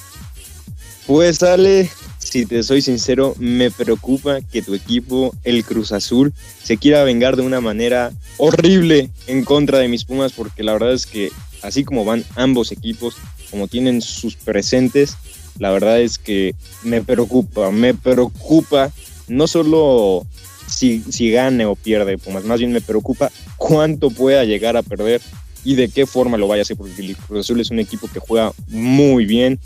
[1.07, 6.77] Pues Ale, si te soy sincero, me preocupa que tu equipo, el Cruz Azul, se
[6.77, 11.07] quiera vengar de una manera horrible en contra de mis Pumas, porque la verdad es
[11.07, 13.17] que así como van ambos equipos,
[13.51, 15.17] como tienen sus presentes,
[15.59, 18.93] la verdad es que me preocupa, me preocupa
[19.27, 20.27] no solo
[20.67, 25.21] si, si gane o pierde Pumas, más bien me preocupa cuánto pueda llegar a perder
[25.65, 28.09] y de qué forma lo vaya a hacer, porque el Cruz Azul es un equipo
[28.09, 29.59] que juega muy bien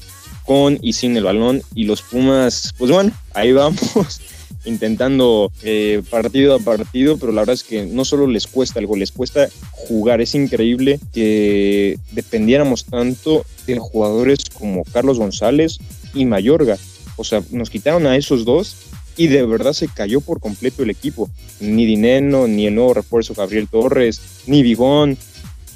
[0.44, 4.20] con y sin el balón y los Pumas, pues bueno, ahí vamos
[4.64, 8.96] intentando eh, partido a partido, pero la verdad es que no solo les cuesta algo,
[8.96, 10.20] les cuesta jugar.
[10.20, 15.78] Es increíble que dependiéramos tanto de jugadores como Carlos González
[16.14, 16.78] y Mayorga.
[17.16, 18.76] O sea, nos quitaron a esos dos
[19.16, 21.30] y de verdad se cayó por completo el equipo.
[21.60, 25.18] Ni Dineno, ni el nuevo refuerzo Gabriel Torres, ni Vigón,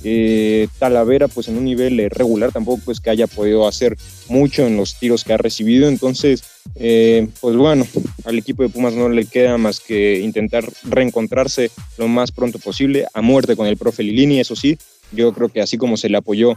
[0.05, 3.97] eh, Talavera pues en un nivel eh, regular tampoco pues que haya podido hacer
[4.29, 5.89] mucho en los tiros que ha recibido.
[5.89, 7.87] Entonces eh, pues bueno
[8.25, 13.07] al equipo de Pumas no le queda más que intentar reencontrarse lo más pronto posible
[13.15, 14.79] a muerte con el profe Lilini eso sí.
[15.13, 16.55] Yo creo que así como se le apoyó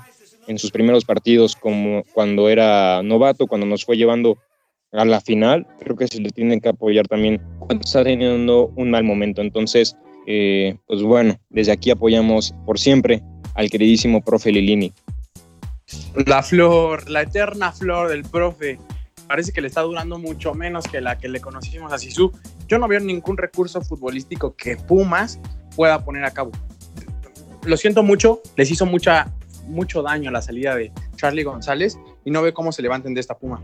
[0.47, 4.37] en sus primeros partidos como cuando era novato cuando nos fue llevando
[4.91, 8.91] a la final creo que se le tienen que apoyar también cuando está teniendo un
[8.91, 9.41] mal momento.
[9.41, 9.95] Entonces
[10.31, 13.23] eh, pues bueno, desde aquí apoyamos por siempre
[13.55, 14.93] al queridísimo profe Lilini.
[16.27, 18.77] La flor, la eterna flor del profe,
[19.27, 22.31] parece que le está durando mucho menos que la que le conocimos a Sisu.
[22.67, 25.39] Yo no veo ningún recurso futbolístico que Pumas
[25.75, 26.51] pueda poner a cabo.
[27.63, 29.33] Lo siento mucho, les hizo mucha,
[29.65, 33.35] mucho daño la salida de Charlie González y no veo cómo se levanten de esta
[33.35, 33.63] Puma.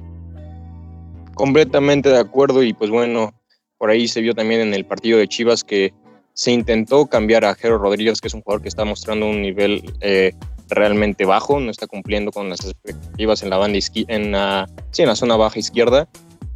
[1.36, 3.36] Completamente de acuerdo y pues bueno,
[3.78, 5.94] por ahí se vio también en el partido de Chivas que
[6.36, 9.82] se intentó cambiar a Jero Rodríguez, que es un jugador que está mostrando un nivel
[10.02, 10.34] eh,
[10.70, 15.38] realmente bajo, no está cumpliendo con las expectativas en la banda en en la zona
[15.38, 16.08] baja izquierda.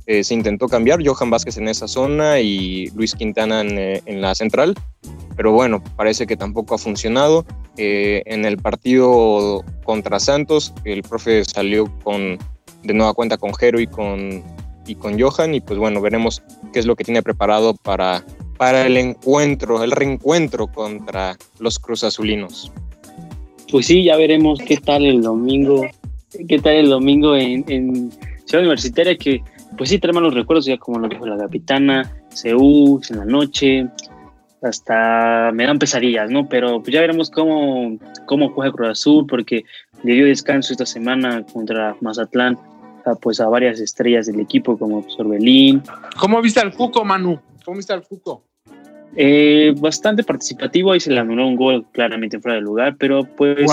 [0.06, 4.22] Eh, se intentó cambiar Johan Vázquez en esa zona y Luis Quintana en, eh, en
[4.22, 4.76] la central,
[5.38, 7.46] pero bueno, parece que tampoco ha funcionado.
[7.78, 12.38] en el partido contra Santos, el profe salió con
[12.84, 14.44] de nueva cuenta con Jero y con,
[14.86, 18.26] y con Johan, y pues bueno, veremos qué es lo que tiene preparado para
[18.60, 22.70] para el encuentro, el reencuentro contra los Cruz Azulinos.
[23.72, 25.88] Pues sí, ya veremos qué tal el domingo,
[26.46, 28.12] qué tal el domingo en,
[28.44, 29.42] Ciudad Universitaria, que
[29.78, 33.88] pues sí trae los recuerdos, ya como lo dijo la capitana, Seúl, en la noche,
[34.62, 36.50] hasta me dan pesadillas, ¿no?
[36.50, 39.64] Pero pues ya veremos cómo, cómo juega Cruz Azul, porque
[40.04, 42.58] le dio descanso esta semana contra Mazatlán
[43.06, 45.82] a, pues a varias estrellas del equipo como Sorbelín.
[46.20, 47.40] ¿Cómo viste al Fuco, Manu?
[47.64, 48.49] ¿Cómo viste al Fuco?
[49.16, 53.70] Eh, bastante participativo, ahí se le anuló un gol claramente fuera de lugar, pero pues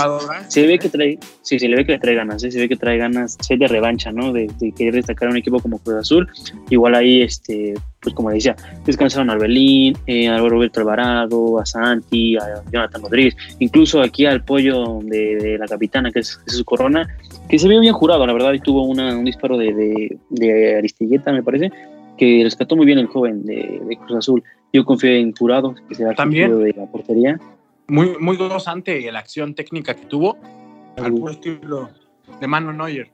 [0.48, 2.50] se ve que trae, sí, se le ve que le trae ganas, ¿eh?
[2.50, 4.32] se ve que trae ganas, se de revancha, ¿no?
[4.32, 6.28] De, querer destacar a un equipo como Cruz Azul.
[6.70, 12.36] Igual ahí, este, pues como decía, descansaron a Albelín, eh, a Roberto Alvarado, a Santi,
[12.36, 17.08] a Jonathan Rodríguez, incluso aquí al pollo de, la capitana, que es su Corona,
[17.48, 21.30] que se vio bien jurado, la verdad, y tuvo un disparo de, de, de Aristilleta,
[21.32, 21.70] me parece,
[22.16, 24.42] que rescató muy bien el joven de, de Cruz Azul.
[24.76, 27.40] Yo confío en Jurado, que será También, de la portería.
[27.88, 30.36] Muy, muy gozante la acción técnica que tuvo,
[30.98, 31.88] al puro estilo
[32.38, 33.10] de Manu Neuer.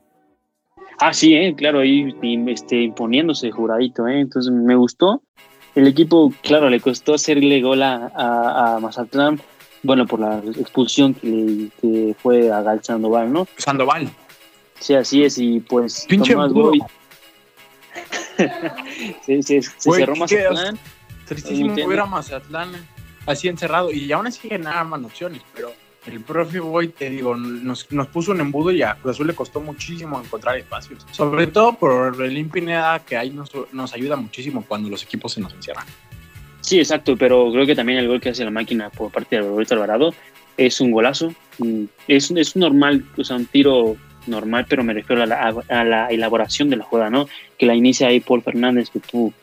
[0.99, 2.13] Ah, sí, eh, claro, ahí
[2.47, 5.21] este, imponiéndose juradito, eh, entonces me gustó.
[5.73, 9.39] El equipo, claro, le costó hacerle gol a, a, Mazatlán,
[9.83, 13.47] bueno, por la expulsión que, que fue a Gal Sandoval, ¿no?
[13.55, 14.09] Sandoval.
[14.81, 16.83] Sí, así es, y pues Pinche Tomás Boy.
[19.21, 20.77] se, se, se cerró Mazatlán.
[21.33, 22.71] Tristísimo ver a Mazatlán
[23.25, 25.73] así encerrado y aún así más opciones, pero
[26.05, 29.33] el profe Boy, te digo, nos, nos, puso un embudo y a Cruz Azul le
[29.33, 31.05] costó muchísimo encontrar espacios.
[31.11, 35.41] Sobre todo por el Impineda, que ahí nos, nos ayuda muchísimo cuando los equipos se
[35.41, 35.85] nos encierran.
[36.59, 39.41] Sí, exacto, pero creo que también el gol que hace la máquina por parte de
[39.43, 40.13] Roberto Alvarado
[40.57, 41.33] es un golazo.
[41.59, 43.95] Mm, es, es normal, o sea, un tiro
[44.27, 47.27] normal, pero me refiero a la, a la elaboración de la jugada, ¿no?
[47.57, 49.33] Que la inicia ahí Paul Fernández, que tú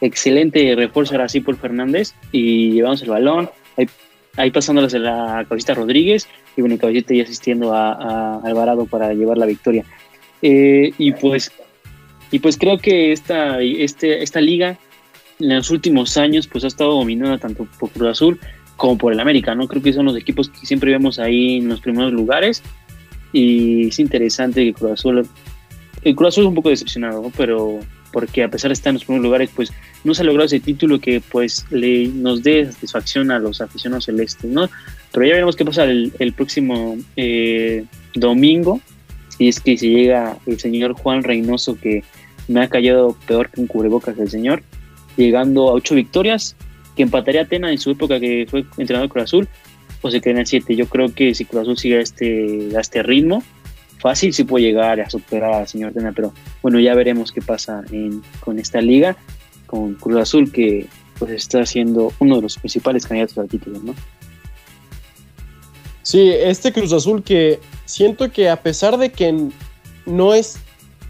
[0.00, 3.50] excelente refuerzo ahora sí por Fernández y llevamos el balón,
[4.36, 9.38] ahí, pasándoles a la cabecita Rodríguez y bueno, cabecita y asistiendo a, Alvarado para llevar
[9.38, 9.84] la victoria.
[10.42, 11.50] Eh, y pues
[12.30, 14.78] y pues creo que esta, este, esta liga
[15.40, 18.40] en los últimos años pues ha estado dominada tanto por Cruz Azul
[18.76, 19.66] como por el América, ¿no?
[19.66, 22.62] Creo que son los equipos que siempre vemos ahí en los primeros lugares
[23.32, 25.28] y es interesante que Cruz Azul,
[26.02, 27.32] el Cruz Azul es un poco decepcionado.
[27.36, 27.80] Pero
[28.12, 29.72] porque a pesar de estar en los primeros lugares, pues
[30.04, 34.06] no se ha logrado ese título que pues le, nos dé satisfacción a los aficionados
[34.06, 34.68] celestes, ¿no?
[35.12, 38.80] Pero ya veremos qué pasa el, próximo eh, domingo,
[39.36, 42.02] si es que se llega el señor Juan Reynoso, que
[42.48, 44.62] me ha callado peor que un cubrebocas el señor,
[45.16, 46.56] llegando a ocho victorias,
[46.96, 49.48] que empataría a Tena en su época que fue entrenador de Cruz Azul,
[50.00, 50.76] o se quedan en siete.
[50.76, 53.42] Yo creo que si Cruz Azul sigue este, a este ritmo,
[54.00, 56.32] fácil sí puede llegar a superar al señor Tena, pero
[56.62, 57.84] bueno, ya veremos qué pasa
[58.40, 59.16] con esta liga,
[59.66, 60.86] con Cruz Azul, que
[61.18, 63.94] pues está siendo uno de los principales candidatos al título, ¿no?
[66.02, 69.48] Sí, este Cruz Azul que siento que a pesar de que
[70.06, 70.58] no es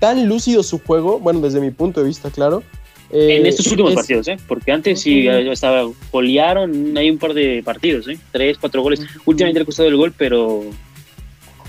[0.01, 2.63] tan lúcido su juego, bueno, desde mi punto de vista, claro.
[3.11, 4.37] eh, en estos últimos es, partidos, ¿eh?
[4.49, 8.19] Porque antes sí estaba, golearon, hay un par de partidos, ¿eh?
[8.33, 9.01] Tres, cuatro goles.
[9.25, 10.65] Últimamente le ha costado el gol, pero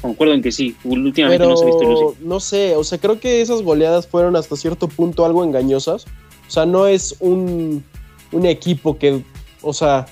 [0.02, 2.16] concuerdo en que sí, últimamente pero, no se ha visto.
[2.22, 6.06] No sé, o sea, creo que esas goleadas fueron hasta cierto punto algo engañosas.
[6.48, 7.84] O sea, no es un,
[8.32, 9.24] un equipo que,
[9.62, 10.08] o sea,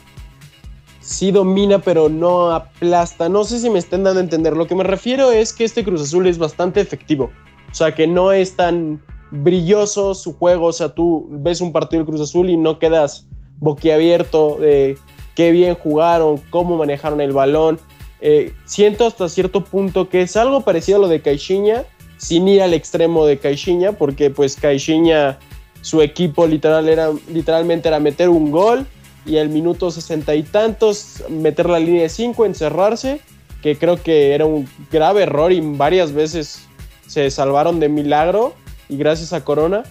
[1.07, 3.29] sí domina, pero no aplasta.
[3.29, 4.55] No sé si me estén dando a entender.
[4.55, 7.31] Lo que me refiero es que este Cruz Azul es bastante efectivo.
[7.71, 10.67] O sea, que no es tan brilloso su juego.
[10.67, 13.25] O sea, tú ves un partido del Cruz Azul y no quedas
[13.59, 14.97] boquiabierto de
[15.35, 17.79] qué bien jugaron, cómo manejaron el balón.
[18.21, 21.83] Eh, siento hasta cierto punto que es algo parecido a lo de Caixinha,
[22.17, 25.37] sin ir al extremo de Caixinha, porque pues Caixinha,
[25.81, 28.85] su equipo literal era, literalmente era meter un gol
[29.25, 33.19] y al minuto sesenta y tantos meter la línea de cinco, encerrarse,
[33.61, 36.67] que creo que era un grave error y varias veces
[37.05, 38.53] se salvaron de milagro
[38.89, 39.83] y gracias a Corona.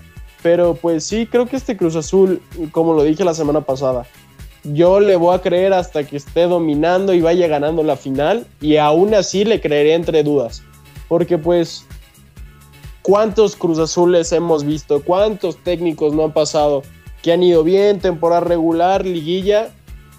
[0.43, 4.07] Pero pues sí, creo que este Cruz Azul, como lo dije la semana pasada,
[4.73, 8.77] yo le voy a creer hasta que esté dominando y vaya ganando la final y
[8.77, 10.63] aún así le creeré entre dudas.
[11.09, 11.87] Porque pues,
[13.03, 15.03] ¿cuántos Cruz Azules hemos visto?
[15.03, 16.83] ¿Cuántos técnicos no han pasado?
[17.23, 19.71] Que han ido bien, temporada regular, liguilla,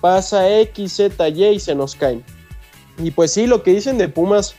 [0.01, 2.23] pasa X, Z, Y y se nos caen.
[3.03, 4.55] Y pues sí, lo que dicen de Pumas,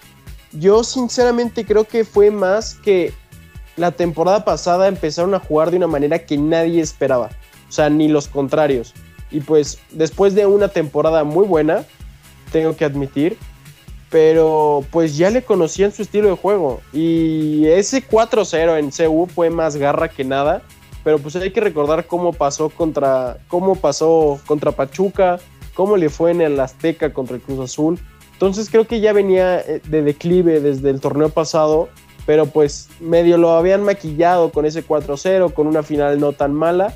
[0.52, 3.12] yo sinceramente creo que fue más que
[3.76, 7.30] la temporada pasada empezaron a jugar de una manera que nadie esperaba.
[7.68, 8.94] O sea, ni los contrarios.
[9.30, 11.84] Y pues después de una temporada muy buena,
[12.52, 13.36] tengo que admitir,
[14.10, 16.80] pero pues ya le conocían su estilo de juego.
[16.92, 20.62] Y ese 4-0 en CU fue más garra que nada.
[21.04, 25.38] Pero pues hay que recordar cómo pasó contra, cómo pasó contra Pachuca,
[25.74, 27.98] cómo le fue en el Azteca contra el Cruz Azul.
[28.32, 31.88] Entonces creo que ya venía eh, de declive desde el torneo pasado,
[32.26, 36.94] pero pues medio lo habían maquillado con ese 4-0, con una final no tan mala.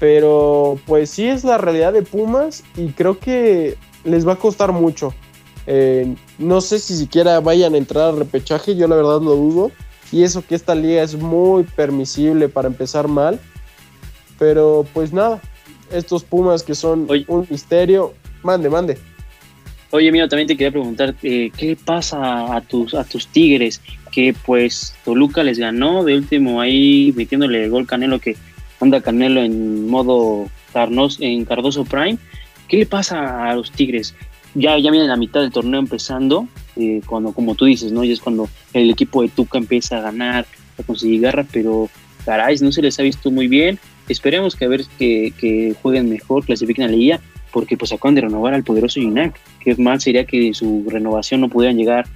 [0.00, 4.72] Pero pues sí es la realidad de Pumas y creo que les va a costar
[4.72, 5.14] mucho.
[5.66, 9.70] Eh, no sé si siquiera vayan a entrar al repechaje, yo la verdad lo dudo.
[10.10, 13.38] Y eso que esta liga es muy permisible para empezar mal.
[14.38, 15.40] Pero pues nada,
[15.92, 17.24] estos Pumas que son Oye.
[17.28, 18.98] un misterio, mande, mande.
[19.92, 23.82] Oye, mira, también te quería preguntar, eh, ¿qué le pasa a tus, a tus Tigres?
[24.12, 28.36] Que pues Toluca les ganó, de último ahí metiéndole gol Canelo, que
[28.80, 32.18] anda Canelo en modo Carnos, en Cardoso Prime.
[32.68, 34.14] ¿Qué le pasa a los Tigres?
[34.54, 38.02] Ya, ya viene la mitad del torneo empezando, eh, cuando, como tú dices, ¿no?
[38.02, 40.46] Y es cuando el equipo de Tuca empieza a ganar,
[40.78, 41.88] a conseguir garra, pero
[42.24, 43.78] caray, no se les ha visto muy bien.
[44.08, 47.20] Esperemos que a ver que, jueguen mejor, clasifiquen a la liga,
[47.52, 49.38] porque pues acaban de renovar al poderoso Ginac.
[49.60, 52.06] Qué mal sería que su renovación no pudieran llegar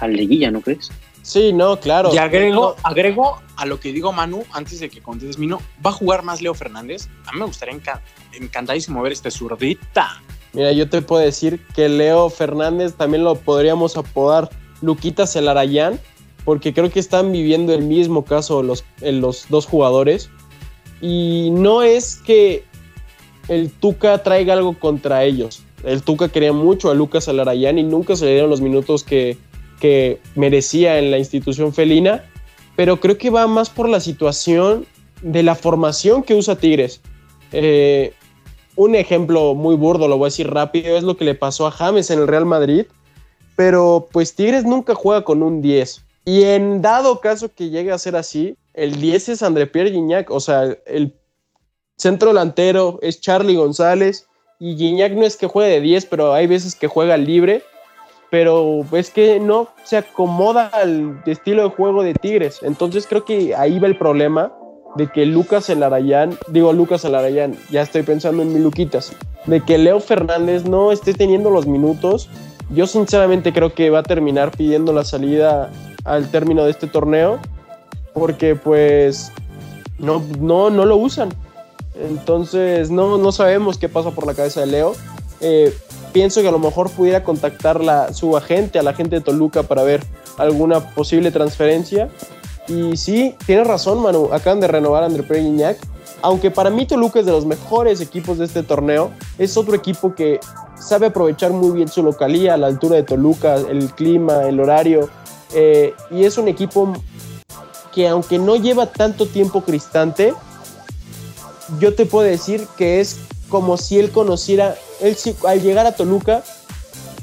[0.00, 0.90] a la liguilla, ¿no crees?
[1.24, 2.14] Sí, no, claro.
[2.14, 5.94] Y agrego, agrego a lo que digo Manu, antes de que contestes Mino, ¿va a
[5.94, 7.08] jugar más Leo Fernández?
[7.26, 8.02] A mí me gustaría enca
[8.34, 10.22] encantadísimo ver este zurdita.
[10.52, 14.50] Mira, yo te puedo decir que Leo Fernández también lo podríamos apodar
[14.82, 15.98] Luquita Celarayán,
[16.44, 20.28] porque creo que están viviendo el mismo caso los, los dos jugadores.
[21.00, 22.64] Y no es que
[23.48, 25.62] el Tuca traiga algo contra ellos.
[25.84, 29.38] El Tuca quería mucho a Lucas Alarayán y nunca se le dieron los minutos que,
[29.84, 32.24] que merecía en la institución felina,
[32.74, 34.86] pero creo que va más por la situación
[35.20, 37.02] de la formación que usa Tigres.
[37.52, 38.14] Eh,
[38.76, 41.70] un ejemplo muy burdo, lo voy a decir rápido, es lo que le pasó a
[41.70, 42.86] James en el Real Madrid,
[43.56, 46.02] pero pues Tigres nunca juega con un 10.
[46.24, 50.30] Y en dado caso que llegue a ser así, el 10 es André Pierre Gignac,
[50.30, 51.14] o sea, el
[51.98, 56.46] centro delantero es Charlie González y Gignac no es que juegue de 10, pero hay
[56.46, 57.62] veces que juega libre,
[58.34, 62.58] pero es que no se acomoda al estilo de juego de Tigres.
[62.62, 64.52] Entonces creo que ahí va el problema
[64.96, 69.12] de que Lucas Elarayán, digo Lucas Elarayán, ya estoy pensando en mi Luquitas,
[69.46, 72.28] de que Leo Fernández no esté teniendo los minutos.
[72.70, 75.70] Yo sinceramente creo que va a terminar pidiendo la salida
[76.04, 77.38] al término de este torneo
[78.14, 79.30] porque pues
[80.00, 81.28] no, no, no lo usan.
[81.94, 84.96] Entonces no, no sabemos qué pasa por la cabeza de Leo.
[85.40, 85.72] Eh,
[86.14, 89.64] pienso que a lo mejor pudiera contactar la, su agente, a la gente de Toluca
[89.64, 90.02] para ver
[90.38, 92.08] alguna posible transferencia.
[92.68, 94.30] Y sí, tienes razón, Manu.
[94.32, 95.76] Acaban de renovar a André Pierre.
[96.22, 100.14] Aunque para mí Toluca es de los mejores equipos de este torneo, es otro equipo
[100.14, 100.38] que
[100.78, 105.10] sabe aprovechar muy bien su localía, la altura de Toluca, el clima, el horario.
[105.52, 106.94] Eh, y es un equipo
[107.92, 110.32] que aunque no lleva tanto tiempo Cristante,
[111.80, 115.16] yo te puedo decir que es como si él conociera, él
[115.46, 116.42] al llegar a Toluca,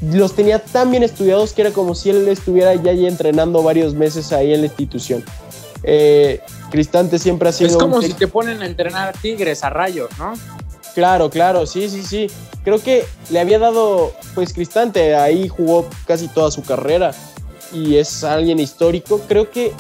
[0.02, 3.94] los tenía tan bien estudiados que era como si él estuviera ya, ya entrenando varios
[3.94, 5.24] meses ahí en la institución.
[5.84, 7.70] Eh, Cristante siempre ha sido...
[7.70, 10.34] Es como un si te ponen a entrenar Tigres a rayos, ¿no?
[10.96, 12.28] Claro, claro, sí, sí, sí.
[12.64, 17.12] Creo que le había dado, pues Cristante ahí jugó casi toda su carrera
[17.74, 19.22] y es alguien histórico.
[19.28, 19.72] Creo que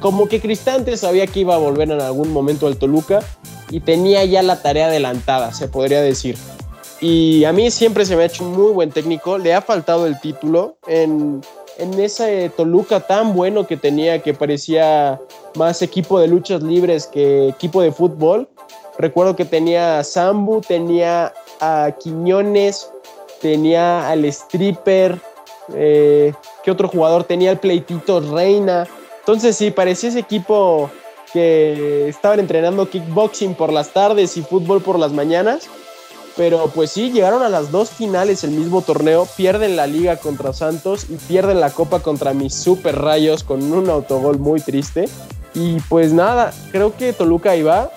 [0.00, 3.20] como que Cristante sabía que iba a volver en algún momento al Toluca
[3.70, 6.36] y tenía ya la tarea adelantada, se podría decir.
[7.00, 9.38] Y a mí siempre se me ha hecho un muy buen técnico.
[9.38, 11.42] Le ha faltado el título en,
[11.78, 15.20] en ese Toluca tan bueno que tenía, que parecía
[15.56, 18.48] más equipo de luchas libres que equipo de fútbol.
[18.98, 22.90] Recuerdo que tenía a Sambu, tenía a Quiñones,
[23.40, 25.20] tenía al Stripper.
[25.74, 26.32] Eh,
[26.64, 27.24] ¿Qué otro jugador?
[27.24, 28.86] Tenía al Pleitito Reina.
[29.18, 30.90] Entonces sí, parecía ese equipo
[31.32, 35.68] que estaban entrenando kickboxing por las tardes y fútbol por las mañanas.
[36.36, 40.52] Pero pues sí, llegaron a las dos finales el mismo torneo, pierden la liga contra
[40.52, 45.08] Santos y pierden la copa contra mis super rayos con un autogol muy triste.
[45.54, 47.90] Y pues nada, creo que Toluca ahí va.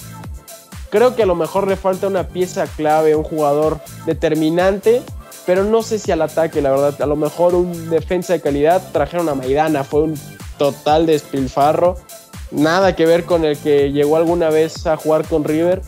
[0.89, 5.03] Creo que a lo mejor le falta una pieza clave, un jugador determinante,
[5.45, 7.01] pero no sé si al ataque, la verdad.
[7.01, 8.81] A lo mejor un defensa de calidad.
[8.93, 10.19] Trajeron a Maidana, fue un
[10.57, 11.97] total despilfarro.
[12.51, 15.81] Nada que ver con el que llegó alguna vez a jugar con River.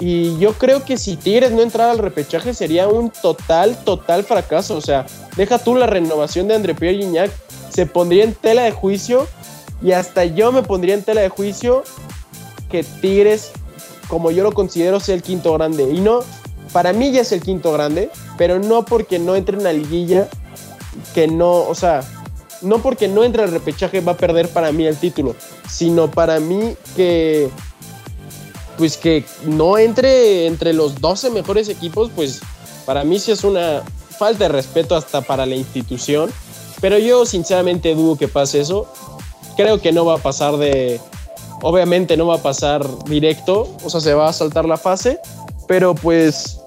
[0.00, 4.76] Y yo creo que si Tigres no entrara al repechaje sería un total, total fracaso.
[4.76, 7.30] O sea, deja tú la renovación de André Pierre Gignac,
[7.68, 9.28] se pondría en tela de juicio
[9.82, 11.84] y hasta yo me pondría en tela de juicio
[12.70, 13.50] que Tigres,
[14.08, 15.90] como yo lo considero, sea el quinto grande.
[15.92, 16.20] Y no,
[16.72, 20.28] para mí ya es el quinto grande, pero no porque no entre en la liguilla,
[21.14, 22.02] que no, o sea,
[22.62, 25.34] no porque no entre al repechaje va a perder para mí el título,
[25.68, 27.50] sino para mí que
[28.80, 32.40] pues que no entre entre los 12 mejores equipos, pues
[32.86, 33.82] para mí sí es una
[34.18, 36.30] falta de respeto hasta para la institución.
[36.80, 38.90] Pero yo sinceramente dudo que pase eso.
[39.54, 40.98] Creo que no va a pasar de...
[41.60, 45.18] Obviamente no va a pasar directo, o sea, se va a saltar la fase.
[45.68, 46.58] Pero pues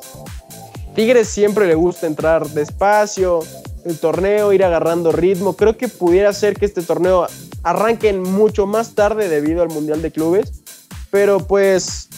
[0.94, 3.40] Tigres siempre le gusta entrar despacio,
[3.86, 5.54] el torneo, ir agarrando ritmo.
[5.54, 7.26] Creo que pudiera ser que este torneo
[7.64, 10.63] arranque mucho más tarde debido al Mundial de Clubes
[11.14, 12.10] pero pues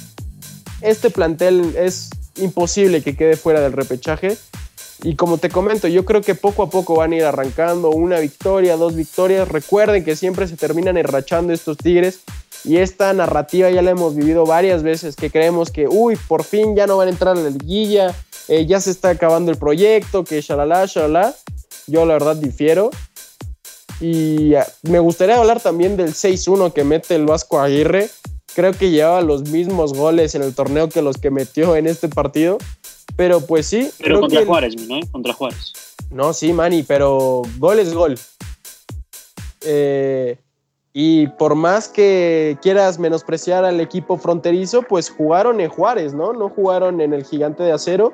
[0.79, 4.37] este plantel es imposible que quede fuera del repechaje.
[5.03, 8.21] Y como te comento, yo creo que poco a poco van a ir arrancando una
[8.21, 9.49] victoria, dos victorias.
[9.49, 12.21] Recuerden que siempre se terminan enrachando estos Tigres.
[12.63, 16.73] Y esta narrativa ya la hemos vivido varias veces, que creemos que, uy, por fin
[16.77, 18.15] ya no van a entrar a la liguilla,
[18.47, 21.35] eh, ya se está acabando el proyecto, que shalala, shalala.
[21.85, 22.91] Yo la verdad difiero.
[23.99, 28.09] Y ah, me gustaría hablar también del 6-1 que mete el Vasco Aguirre
[28.55, 32.07] creo que llevaba los mismos goles en el torneo que los que metió en este
[32.07, 32.57] partido.
[33.15, 33.91] Pero pues sí.
[33.99, 34.99] Pero contra Juárez, ¿no?
[35.11, 35.73] Contra Juárez.
[36.09, 38.17] No, sí, Manny, pero gol es gol.
[39.61, 40.37] Eh,
[40.93, 46.33] y por más que quieras menospreciar al equipo fronterizo, pues jugaron en Juárez, ¿no?
[46.33, 48.13] No jugaron en el gigante de acero.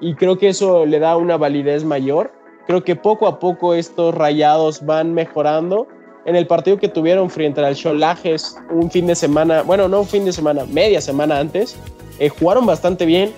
[0.00, 2.32] Y creo que eso le da una validez mayor.
[2.66, 5.86] Creo que poco a poco estos rayados van mejorando
[6.26, 10.06] en el partido que tuvieron frente al Cholajes un fin de semana, bueno, no un
[10.06, 11.76] fin de semana, media semana antes,
[12.18, 13.32] eh, jugaron bastante bien.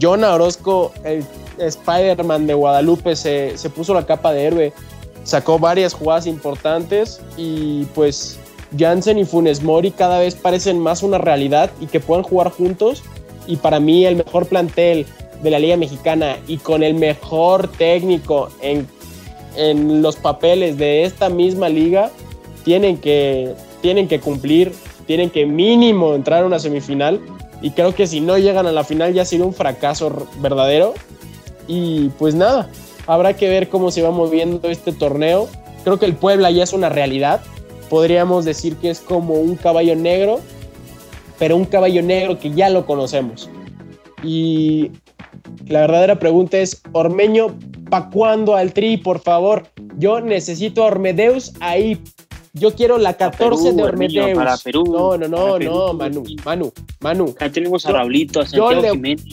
[0.00, 1.24] John Orozco, el
[1.58, 4.72] Spider-Man de Guadalupe, se, se puso la capa de héroe,
[5.24, 8.38] sacó varias jugadas importantes y pues
[8.76, 13.02] Jansen y Funes Mori cada vez parecen más una realidad y que puedan jugar juntos.
[13.46, 15.06] Y para mí el mejor plantel
[15.42, 18.86] de la Liga Mexicana y con el mejor técnico en
[19.58, 22.10] en los papeles de esta misma liga
[22.64, 24.72] tienen que, tienen que cumplir,
[25.06, 27.20] tienen que mínimo entrar a una semifinal
[27.60, 30.94] y creo que si no llegan a la final ya sería un fracaso verdadero.
[31.66, 32.70] Y pues nada,
[33.06, 35.48] habrá que ver cómo se va moviendo este torneo.
[35.84, 37.40] Creo que el Puebla ya es una realidad.
[37.90, 40.40] Podríamos decir que es como un caballo negro,
[41.38, 43.50] pero un caballo negro que ya lo conocemos.
[44.22, 44.92] Y
[45.66, 47.54] la verdadera pregunta es, Ormeño
[47.90, 49.66] ¿Pa' cuándo al tri, por favor?
[49.96, 52.00] Yo necesito a Ormedeus ahí.
[52.52, 54.36] Yo quiero la 14 de Ormedeus.
[54.36, 54.84] para Perú.
[54.86, 57.30] No, no, no, no, Manu, Manu, Manu.
[57.30, 59.24] Acá tenemos a Raulito, a Santiago le, Jiménez.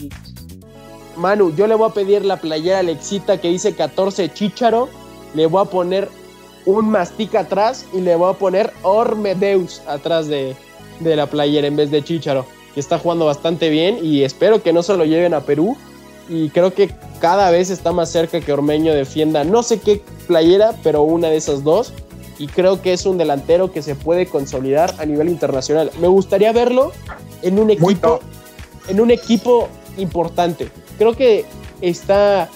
[1.16, 4.88] Manu, yo le voy a pedir la playera Alexita que dice 14 Chicharo.
[5.34, 6.08] Le voy a poner
[6.64, 10.56] un mastica atrás y le voy a poner Ormedeus atrás de,
[11.00, 12.46] de la playera en vez de Chicharo.
[12.74, 15.76] Que está jugando bastante bien y espero que no se lo lleven a Perú
[16.28, 20.74] y creo que cada vez está más cerca que Ormeño defienda no sé qué playera,
[20.82, 21.92] pero una de esas dos.
[22.38, 25.90] Y creo que es un delantero que se puede consolidar a nivel internacional.
[26.00, 26.92] Me gustaría verlo
[27.40, 28.20] en un equipo,
[28.88, 30.68] en un equipo importante.
[30.98, 31.46] Creo que
[31.80, 32.50] está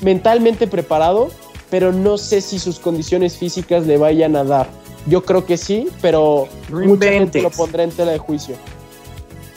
[0.00, 1.28] mentalmente preparado,
[1.70, 4.68] pero no sé si sus condiciones físicas le vayan a dar.
[5.06, 8.56] Yo creo que sí, pero No mucha gente lo pondrá en tela de juicio.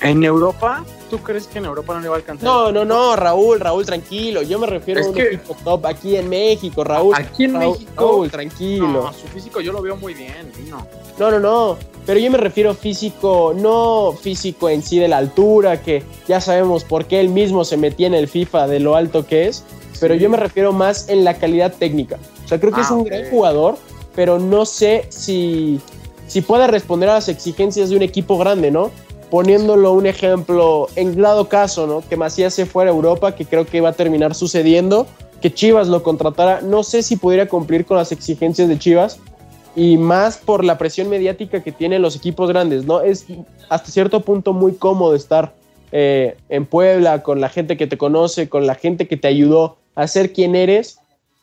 [0.10, 0.84] ¿En Europa?
[1.10, 2.46] ¿Tú crees que en Europa no le va a alcanzar?
[2.46, 4.42] No, no, no, Raúl, Raúl, tranquilo.
[4.42, 7.14] Yo me refiero Es a un que- equipo top aquí en México, Raúl.
[7.16, 7.92] Aquí en Raúl, México.
[7.96, 8.88] Raúl, tranquilo.
[8.88, 10.86] No, su físico yo lo veo muy bien, no.
[11.20, 11.78] No, no, no.
[12.06, 16.84] Pero yo me refiero físico, no físico en sí de la altura, que ya sabemos
[16.84, 19.64] por qué él mismo se metía en el FIFA de lo alto que es.
[20.00, 20.20] Pero Sí.
[20.20, 22.18] yo me refiero más en la calidad técnica.
[22.44, 23.06] O sea, creo que Ah, es un ok.
[23.08, 23.78] gran jugador,
[24.14, 25.80] pero no sé si,
[26.28, 28.92] si puede responder a las exigencias de un equipo grande, ¿no?
[29.36, 32.02] Poniéndolo un ejemplo, en dado caso, ¿no?
[32.08, 35.08] Que Macías se fuera a Europa, que creo que va a terminar sucediendo,
[35.42, 36.62] que Chivas lo contratara.
[36.62, 39.20] No sé si pudiera cumplir con las exigencias de Chivas,
[39.76, 43.02] y más por la presión mediática que tienen los equipos grandes, ¿no?
[43.02, 43.26] Es
[43.68, 45.54] hasta cierto punto muy cómodo estar
[45.92, 49.76] eh, en Puebla con la gente que te conoce, con la gente que te ayudó
[49.96, 51.00] a ser quien eres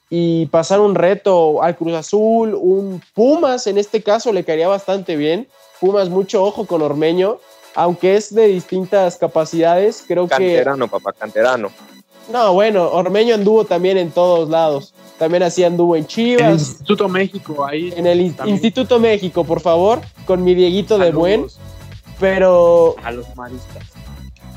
[0.09, 5.15] y pasar un reto al Cruz Azul, un Pumas en este caso le caería bastante
[5.15, 5.47] bien.
[5.79, 7.39] Pumas mucho ojo con Ormeño,
[7.75, 10.31] aunque es de distintas capacidades, creo que...
[10.31, 11.71] Canterano, papá, canterano.
[12.31, 14.95] No, bueno, Ormeño anduvo también en todos lados.
[15.19, 17.93] También así anduvo en En el Chivas, Instituto México, ahí.
[17.97, 18.55] en el También.
[18.57, 21.47] Instituto México, por favor, con mi Dieguito de buen,
[22.21, 23.85] pero A los maristas.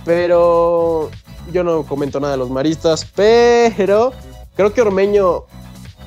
[0.03, 1.09] pero
[1.51, 4.13] yo no comento nada de los maristas, pero
[4.55, 5.45] creo que Ormeño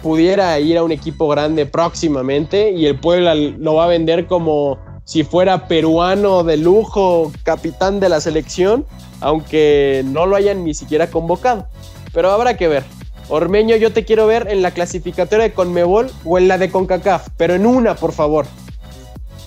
[0.02, 4.78] pudiera ir a un equipo grande próximamente y el Puebla lo va a vender como
[5.09, 8.84] si fuera peruano de lujo, capitán de la selección,
[9.20, 11.66] aunque no lo hayan ni siquiera convocado.
[12.12, 12.84] Pero habrá que ver.
[13.30, 17.28] Ormeño, yo te quiero ver en la clasificatoria de Conmebol o en la de CONCACAF,
[17.38, 18.44] pero en una, por favor.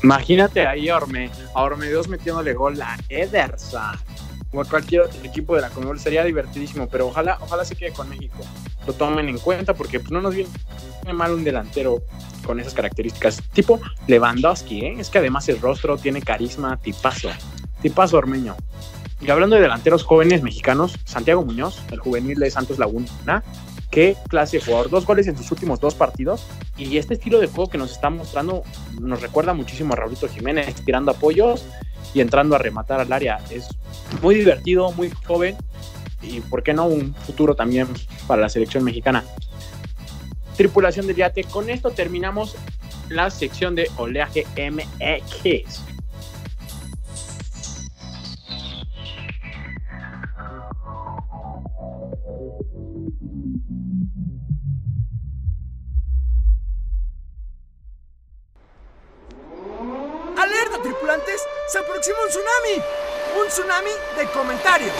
[0.01, 3.99] Imagínate ahí a Orme, a Orme 2 metiéndole gol a Ederson.
[4.53, 7.93] O a cualquier otro equipo de la Conmebol sería divertidísimo, pero ojalá, ojalá se quede
[7.93, 8.39] con México.
[8.87, 10.49] Lo tomen en cuenta porque pues, no nos viene
[11.13, 12.01] mal un delantero
[12.45, 13.41] con esas características.
[13.53, 14.95] Tipo Lewandowski, ¿eh?
[14.99, 17.29] Es que además el rostro tiene carisma, tipazo.
[17.81, 18.55] Tipazo ormeño.
[19.21, 23.43] Y hablando de delanteros jóvenes mexicanos, Santiago Muñoz, el juvenil de Santos Laguna,
[23.91, 24.89] qué clase de jugador.
[24.89, 26.47] Dos goles en sus últimos dos partidos.
[26.77, 28.63] Y este estilo de juego que nos está mostrando
[28.99, 31.65] nos recuerda muchísimo a Raulito Jiménez, tirando apoyos
[32.13, 33.39] y entrando a rematar al área.
[33.51, 33.67] Es
[34.21, 35.55] muy divertido, muy joven
[36.21, 37.87] y, ¿por qué no, un futuro también
[38.27, 39.23] para la selección mexicana.
[40.61, 42.55] Tripulación del yate, con esto terminamos
[43.09, 45.81] la sección de oleaje MX.
[60.37, 61.41] ¡Alerta, tripulantes!
[61.69, 62.83] ¡Se aproxima un tsunami!
[63.41, 64.93] ¡Un tsunami de comentarios!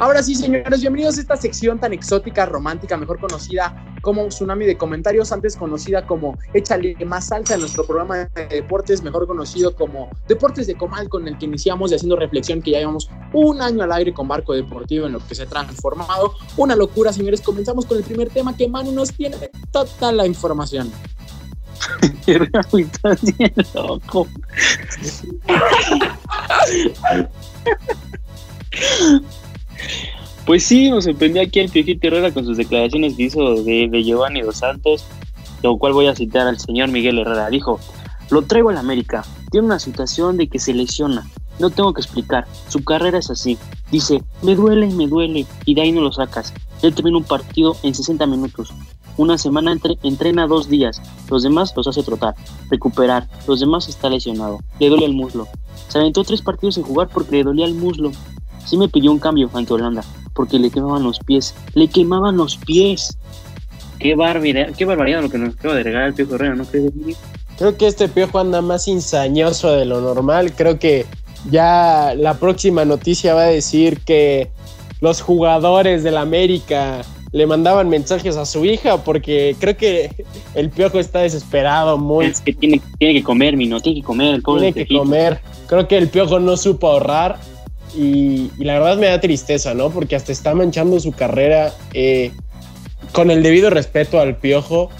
[0.00, 4.78] Ahora sí, señores, bienvenidos a esta sección tan exótica, romántica, mejor conocida como Tsunami de
[4.78, 10.08] Comentarios, antes conocida como Échale más salsa en nuestro programa de deportes, mejor conocido como
[10.28, 13.82] Deportes de Comal, con el que iniciamos y haciendo reflexión que ya llevamos un año
[13.82, 16.32] al aire con Barco Deportivo en lo que se ha transformado.
[16.56, 17.40] Una locura, señores.
[17.40, 19.36] Comenzamos con el primer tema que Manu nos tiene
[19.72, 20.92] toda la información.
[22.24, 24.28] Estás bien loco.
[30.46, 34.02] Pues sí, nos sorprendió aquí el Piojito Herrera con sus declaraciones que hizo de, de
[34.04, 35.04] Giovanni Dos Santos,
[35.62, 37.50] lo cual voy a citar al señor Miguel Herrera.
[37.50, 37.78] Dijo,
[38.30, 42.46] lo traigo al América, tiene una situación de que se lesiona, no tengo que explicar,
[42.68, 43.58] su carrera es así.
[43.90, 46.54] Dice, me duele, me duele, y de ahí no lo sacas.
[46.82, 48.72] Él termina un partido en 60 minutos.
[49.16, 52.36] Una semana entre- entrena dos días, los demás los hace trotar,
[52.70, 55.48] recuperar, los demás está lesionado, le duele el muslo.
[55.88, 58.12] Se aventó tres partidos sin jugar porque le dolía el muslo.
[58.68, 60.04] Sí me pidió un cambio ante Holanda,
[60.34, 63.16] porque le quemaban los pies, le quemaban los pies.
[63.98, 66.92] Qué barbaridad, qué barbaridad lo que nos acaba de regalar el Piojo Herrera, ¿no crees?
[66.92, 67.16] Emilio?
[67.56, 70.52] Creo que este piojo anda más insañoso de lo normal.
[70.54, 71.06] Creo que
[71.50, 74.50] ya la próxima noticia va a decir que
[75.00, 77.02] los jugadores del América
[77.32, 82.40] le mandaban mensajes a su hija porque creo que el piojo está desesperado, muy Es
[82.40, 85.40] que tiene, tiene que comer, Mino, tiene que comer el pobre tiene que comer.
[85.66, 87.38] Creo que el piojo no supo ahorrar
[87.94, 89.90] y, la verdad me da tristeza, ¿no?
[89.90, 92.32] Porque hasta está manchando su carrera eh,
[93.12, 94.90] con el debido respeto al piojo.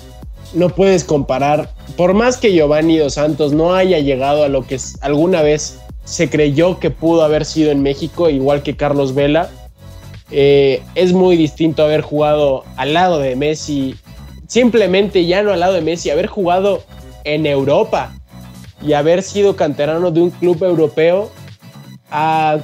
[0.55, 4.79] No puedes comparar, por más que Giovanni Dos Santos no haya llegado a lo que
[5.01, 9.51] alguna vez se creyó que pudo haber sido en México, igual que Carlos Vela,
[10.31, 13.95] eh, es muy distinto haber jugado al lado de Messi,
[14.47, 16.83] simplemente ya no al lado de Messi, haber jugado
[17.25, 18.15] en Europa
[18.83, 21.31] y haber sido canterano de un club europeo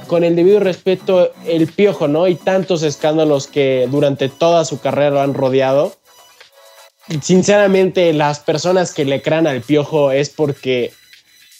[0.07, 2.27] con el debido respeto, el piojo, ¿no?
[2.27, 5.95] Y tantos escándalos que durante toda su carrera lo han rodeado.
[7.21, 10.91] Sinceramente, las personas que le crean al piojo es porque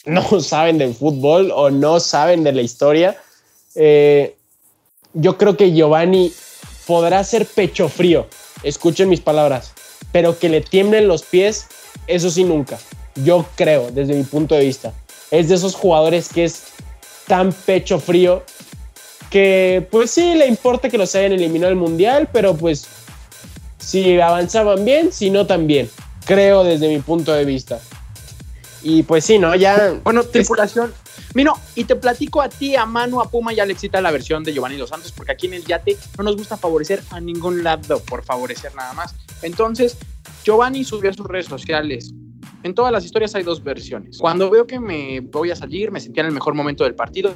[0.04, 3.16] no saben del fútbol o no saben de la historia.
[3.74, 4.36] Eh,
[5.12, 6.32] yo creo que Giovanni
[6.86, 8.26] podrá ser pecho frío,
[8.62, 9.72] escuchen mis palabras,
[10.12, 11.66] pero que le tiemblen los pies,
[12.06, 12.78] eso sí nunca.
[13.24, 14.92] Yo creo, desde mi punto de vista.
[15.30, 16.64] Es de esos jugadores que es
[17.26, 18.44] tan pecho frío
[19.30, 22.86] que pues sí le importa que los hayan eliminado el mundial, pero pues
[23.78, 25.90] si avanzaban bien, si no también.
[26.24, 27.80] Creo desde mi punto de vista.
[28.82, 29.54] Y pues sí, ¿no?
[29.54, 29.94] Ya.
[30.04, 30.92] Bueno, tripulación.
[31.34, 34.42] Mino, y te platico a ti, a Manu, a Puma, ya le excita la versión
[34.42, 37.62] de Giovanni Dos Santos, porque aquí en el yate no nos gusta favorecer a ningún
[37.62, 39.14] lado, por favorecer nada más.
[39.42, 39.98] Entonces,
[40.44, 42.12] Giovanni subió a sus redes sociales.
[42.66, 44.18] En todas las historias hay dos versiones.
[44.18, 47.32] Cuando veo que me voy a salir, me sentía en el mejor momento del partido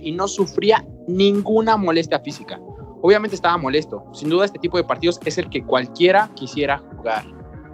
[0.00, 2.58] y no sufría ninguna molestia física.
[3.02, 4.02] Obviamente estaba molesto.
[4.14, 7.26] Sin duda este tipo de partidos es el que cualquiera quisiera jugar.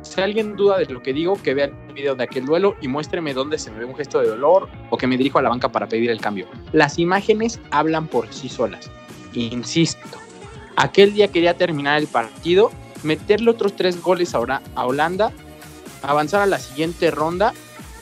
[0.03, 2.89] Si alguien duda de lo que digo, que vea el video de aquel duelo y
[2.89, 5.51] muéstreme dónde se me ve un gesto de dolor o que me dirijo a la
[5.51, 6.49] banca para pedir el cambio.
[6.73, 8.91] Las imágenes hablan por sí solas.
[9.33, 10.19] Insisto,
[10.75, 12.73] aquel día quería terminar el partido,
[13.05, 15.33] meterle otros tres goles a, a Holanda,
[16.11, 17.53] avanzar a la siguiente ronda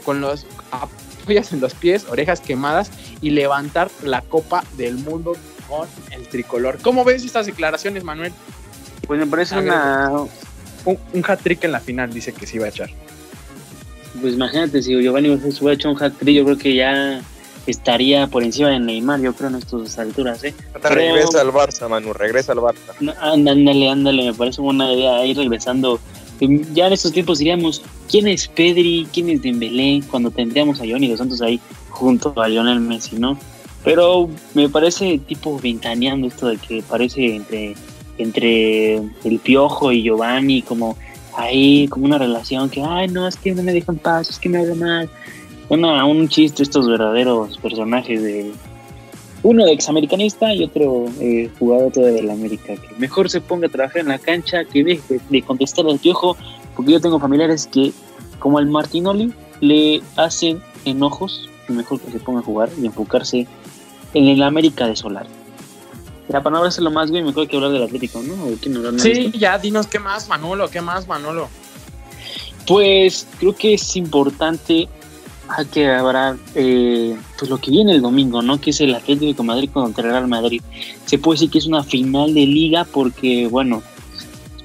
[0.05, 2.91] con los apoyas en los pies, orejas quemadas
[3.21, 5.37] y levantar la Copa del Mundo
[5.69, 6.79] con el tricolor.
[6.83, 8.33] ¿Cómo ves estas declaraciones, Manuel?
[9.07, 10.11] Pues me parece una,
[10.85, 12.91] un, hat-trick en la final, dice que sí va a echar.
[14.21, 17.21] Pues imagínate, si Giovanni se hubiera hecho un hat-trick, yo creo que ya
[17.67, 20.55] estaría por encima de Neymar, yo creo, en estas alturas, ¿eh?
[20.83, 23.15] regresa al Barça, Manu, regresa al Barça.
[23.21, 25.99] ándale, ándale, me parece una idea ir regresando.
[26.73, 29.07] Ya en estos tiempos diríamos, ¿quién es Pedri?
[29.13, 30.03] ¿Quién es Dembélé?
[30.11, 33.39] Cuando tendríamos a Johnny Dos Santos ahí junto a Lionel Messi, ¿no?
[33.85, 37.75] Pero me parece tipo ventaneando esto de que parece entre
[38.19, 40.97] entre el Piojo y Giovanni, como
[41.37, 44.49] ahí, como una relación que, ay, no, es que no me dejan paz, es que
[44.49, 45.11] me habla mal.
[45.69, 48.53] Una, un chiste, estos verdaderos personajes de
[49.43, 53.71] uno de examericanista y otro eh, jugador de la América, que mejor se ponga a
[53.71, 56.37] trabajar en la cancha, que deje de contestar al Piojo,
[56.75, 57.93] porque yo tengo familiares que,
[58.39, 63.47] como al Martinoli, le hacen enojos, y mejor que se ponga a jugar y enfocarse
[64.12, 65.27] en el América de Solar.
[66.29, 68.35] Ya, para no lo más, bien mejor que hablar del Atlético, ¿no?
[68.99, 71.49] sí, ya, dinos qué más, Manolo, qué más, Manolo.
[72.66, 74.89] Pues creo que es importante
[75.49, 78.59] a que habrá eh, pues lo que viene el domingo, ¿no?
[78.59, 80.62] Que es el Atlético de Madrid contra el Real Madrid.
[81.05, 83.83] Se puede decir que es una final de liga porque, bueno,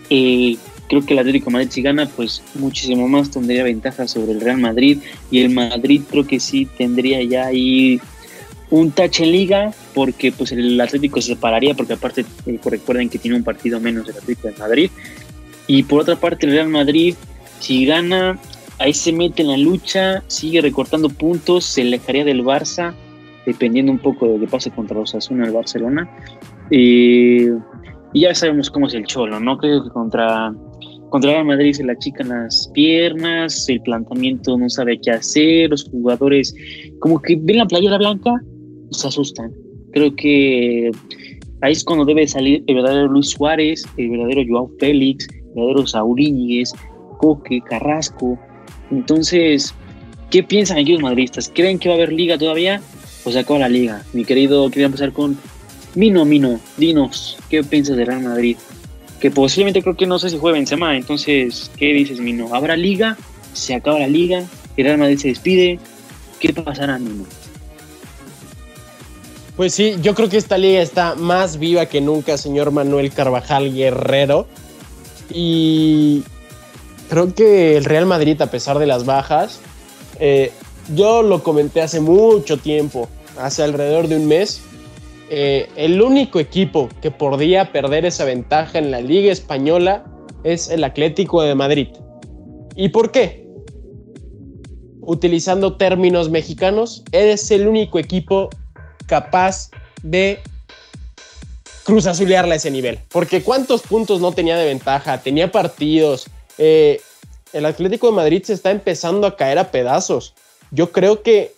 [0.09, 0.57] eh,
[0.89, 4.57] creo que el Atlético Madrid si gana, pues muchísimo más tendría ventaja sobre el Real
[4.57, 4.97] Madrid.
[5.31, 8.01] Y el Madrid creo que sí tendría ya ahí
[8.71, 13.17] un touch en liga porque pues el Atlético se separaría porque aparte eh, recuerden que
[13.17, 14.91] tiene un partido menos el Atlético de Madrid.
[15.67, 17.15] Y por otra parte el Real Madrid
[17.59, 18.39] si gana
[18.79, 22.93] ahí se mete en la lucha sigue recortando puntos se alejaría del Barça
[23.45, 26.09] dependiendo un poco de lo que pase contra los Asuna el Barcelona
[26.71, 27.49] y
[28.13, 30.53] ya sabemos cómo es el Cholo no creo que contra
[31.09, 35.89] contra el Madrid se le achican las piernas, el planteamiento no sabe qué hacer, los
[35.89, 36.53] jugadores
[36.99, 38.31] como que ven la playera blanca
[38.91, 39.51] se asustan.
[39.91, 40.91] Creo que
[41.61, 45.87] ahí es cuando debe salir el verdadero Luis Suárez, el verdadero Joao Félix, el verdadero
[45.87, 46.71] Saúl Íñiguez,
[47.17, 48.39] Coque, Carrasco.
[48.91, 49.73] Entonces,
[50.29, 51.51] ¿qué piensan aquí los madridistas?
[51.53, 52.81] ¿Creen que va a haber liga todavía?
[53.25, 54.03] O se acaba la liga.
[54.13, 55.37] Mi querido, quería empezar con
[55.95, 58.55] Mino, Mino, dinos, ¿qué piensas de Real Madrid?
[59.19, 62.53] Que posiblemente creo que no sé si juega Benzema, entonces, ¿qué dices, Mino?
[62.55, 63.17] ¿Habrá liga?
[63.53, 64.45] ¿Se acaba la liga?
[64.77, 65.79] ¿El Real Madrid se despide?
[66.39, 67.25] ¿Qué pasará, Mino?
[69.57, 73.73] Pues sí, yo creo que esta liga está más viva que nunca, señor Manuel Carvajal
[73.73, 74.47] Guerrero.
[75.33, 76.23] Y
[77.09, 79.59] creo que el Real Madrid, a pesar de las bajas,
[80.21, 80.53] eh,
[80.95, 84.61] yo lo comenté hace mucho tiempo, hace alrededor de un mes,
[85.29, 90.05] eh, el único equipo que podría perder esa ventaja en la Liga Española
[90.43, 91.89] es el Atlético de Madrid.
[92.75, 93.47] ¿Y por qué?
[95.01, 98.49] Utilizando términos mexicanos, es el único equipo
[99.05, 99.69] capaz
[100.01, 100.39] de
[101.83, 102.99] cruz azulearla a ese nivel.
[103.09, 106.27] Porque cuántos puntos no tenía de ventaja, tenía partidos.
[106.57, 107.01] Eh,
[107.53, 110.33] el Atlético de Madrid se está empezando a caer a pedazos.
[110.71, 111.53] Yo creo que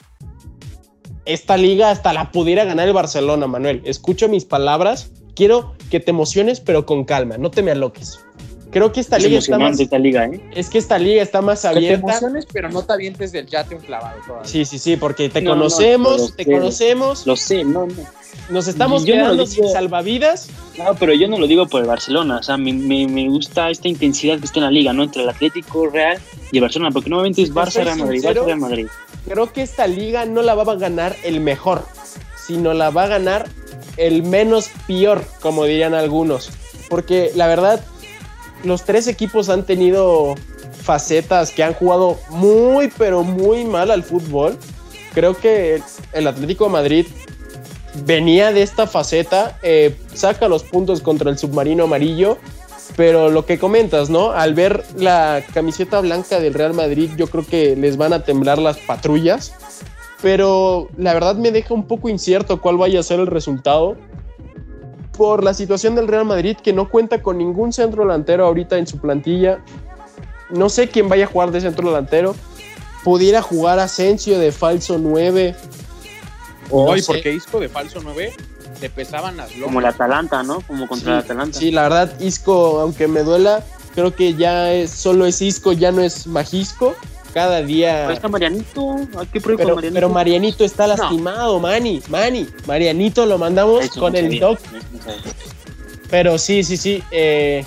[1.25, 3.81] esta liga hasta la pudiera ganar el Barcelona, Manuel.
[3.85, 5.11] Escucho mis palabras.
[5.35, 7.37] Quiero que te emociones, pero con calma.
[7.37, 8.19] No te me aloques.
[8.71, 10.41] Creo que esta Es liga está más, emocionante esta liga, ¿eh?
[10.55, 11.97] es que esta liga está más Que te abierta.
[12.11, 14.47] emociones, pero no te avientes del yate un clavado todavía.
[14.49, 17.93] Sí, sí, sí, porque te No, no, conocemos, te conocemos, Lo sé, no, no.
[18.49, 20.47] nos estamos Yo quedando sin salvavidas.
[20.77, 22.37] No, pero yo no lo digo por el Barcelona.
[22.37, 25.03] O sea, me, me, me gusta esta intensidad que está en la liga, ¿no?
[25.03, 26.17] Entre el Atlético Real
[26.51, 28.87] y el Barcelona, porque normalmente es te Barça, Real Madrid, sincero, Barça, Real Madrid.
[29.27, 31.85] Creo que esta liga no la va a ganar el mejor,
[32.47, 33.49] sino la va a ganar
[33.97, 36.49] el menos peor, como dirían algunos.
[36.89, 37.83] Porque la verdad,
[38.63, 40.35] los tres equipos han tenido
[40.81, 44.57] facetas que han jugado muy, pero muy mal al fútbol.
[45.13, 45.81] Creo que
[46.13, 47.05] el Atlético de Madrid
[48.05, 52.37] venía de esta faceta, eh, saca los puntos contra el submarino amarillo,
[52.95, 54.31] pero lo que comentas, ¿no?
[54.31, 58.57] Al ver la camiseta blanca del Real Madrid, yo creo que les van a temblar
[58.57, 59.53] las patrullas,
[60.21, 63.97] pero la verdad me deja un poco incierto cuál vaya a ser el resultado
[65.21, 68.87] por la situación del Real Madrid que no cuenta con ningún centro delantero ahorita en
[68.87, 69.59] su plantilla.
[70.49, 72.33] No sé quién vaya a jugar de centro delantero.
[73.03, 75.55] Pudiera jugar Asensio de falso 9.
[76.71, 77.13] Hoy, No sé.
[77.13, 78.33] porque Isco de falso 9
[78.81, 79.65] le pesaban las lomas.
[79.65, 80.61] Como el Atalanta, ¿no?
[80.61, 81.59] Como contra el Atalanta.
[81.59, 83.63] Sí, la verdad, Isco, aunque me duela,
[83.93, 86.95] creo que ya es, solo es Isco, ya no es Majisco.
[87.33, 88.01] Cada día.
[88.03, 88.95] Pero está Marianito.
[89.11, 89.93] Probar Pero, con Marianito.
[89.93, 92.45] pero Marianito está lastimado, Mani, Mani.
[92.67, 94.59] Marianito lo mandamos Eso con no el doc.
[96.09, 97.03] Pero sí, sí, sí.
[97.11, 97.63] eh,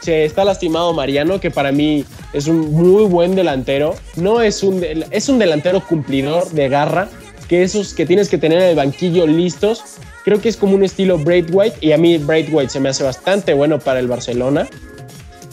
[0.00, 3.94] se está lastimado Mariano, que para mí es un muy buen delantero.
[4.16, 7.08] No es un, es un delantero cumplidor de garra,
[7.48, 9.82] que esos que tienes que tener en el banquillo listos.
[10.24, 13.54] Creo que es como un estilo Braithwaite, y a mí Braithwaite se me hace bastante
[13.54, 14.68] bueno para el Barcelona.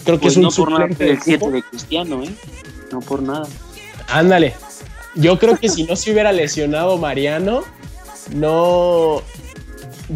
[0.03, 1.51] Creo que Pues es un no por nada el del 7 equipo.
[1.51, 2.29] de Cristiano, ¿eh?
[2.91, 3.47] No por nada.
[4.07, 4.53] Ándale.
[5.15, 7.63] Yo creo que si no se hubiera lesionado Mariano,
[8.33, 9.21] no.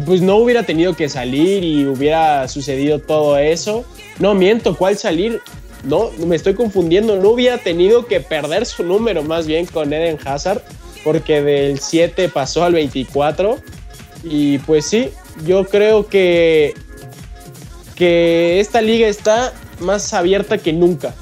[0.06, 3.84] Pues no hubiera tenido que salir y hubiera sucedido todo eso.
[4.18, 5.40] No, miento, ¿cuál salir?
[5.82, 7.16] No, me estoy confundiendo.
[7.16, 10.62] No hubiera tenido que perder su número más bien con Eden Hazard,
[11.02, 13.58] porque del 7 pasó al 24.
[14.22, 15.10] Y pues sí,
[15.46, 16.74] yo creo que,
[17.96, 21.14] que esta liga está más abierta que nunca.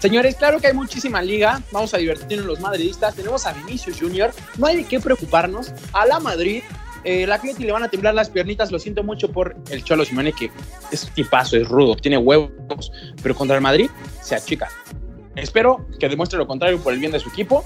[0.00, 1.60] Señores, claro que hay muchísima liga.
[1.72, 3.16] Vamos a divertirnos los madridistas.
[3.16, 4.30] Tenemos a Vinicius Junior.
[4.56, 5.72] No hay de qué preocuparnos.
[5.92, 6.62] A la Madrid.
[7.04, 8.70] Eh, el Atleti le van a temblar las piernitas.
[8.70, 10.50] Lo siento mucho por el Cholo Simeone, que
[10.92, 12.92] es tipazo, es rudo, tiene huevos.
[13.22, 13.90] Pero contra el Madrid
[14.22, 14.68] se achica.
[15.34, 17.64] Espero que demuestre lo contrario por el bien de su equipo.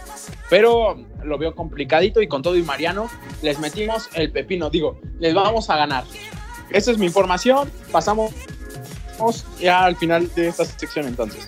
[0.49, 2.23] Pero lo veo complicadito.
[2.23, 3.11] Y con todo y Mariano,
[3.43, 4.71] les metimos el pepino.
[4.71, 6.05] Digo, les vamos a ganar.
[6.71, 7.71] Esa es mi información.
[7.91, 8.33] Pasamos
[9.61, 11.47] ya al final de esta sección entonces.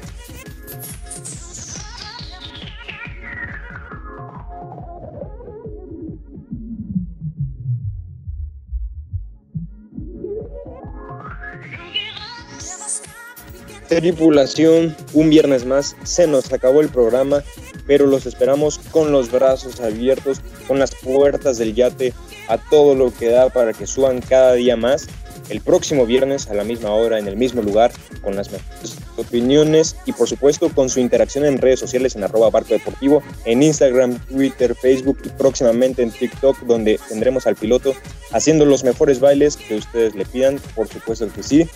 [13.89, 17.43] Tripulación, un viernes más, se nos acabó el programa,
[17.87, 22.15] pero los esperamos con los brazos abiertos, con las puertas del yate,
[22.49, 25.07] a todo lo que da para que suban cada día más.
[25.51, 29.95] El próximo viernes a la misma hora, en el mismo lugar, con las mejores opiniones
[30.07, 34.19] y por supuesto con su interacción en redes sociales en arroba barco deportivo, en Instagram,
[34.27, 37.93] Twitter, Facebook y próximamente en TikTok, donde tendremos al piloto
[38.33, 41.69] haciendo los mejores bailes que ustedes le pidan, por supuesto que sí.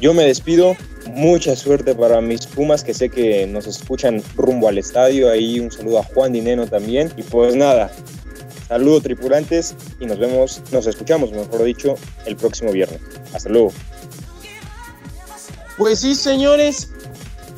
[0.00, 0.76] Yo me despido,
[1.08, 5.70] mucha suerte para mis Pumas que sé que nos escuchan rumbo al estadio, ahí un
[5.70, 7.92] saludo a Juan Dineno también y pues nada,
[8.66, 12.98] saludo tripulantes y nos vemos, nos escuchamos mejor dicho el próximo viernes.
[13.34, 13.72] Hasta luego.
[15.76, 16.90] Pues sí, señores,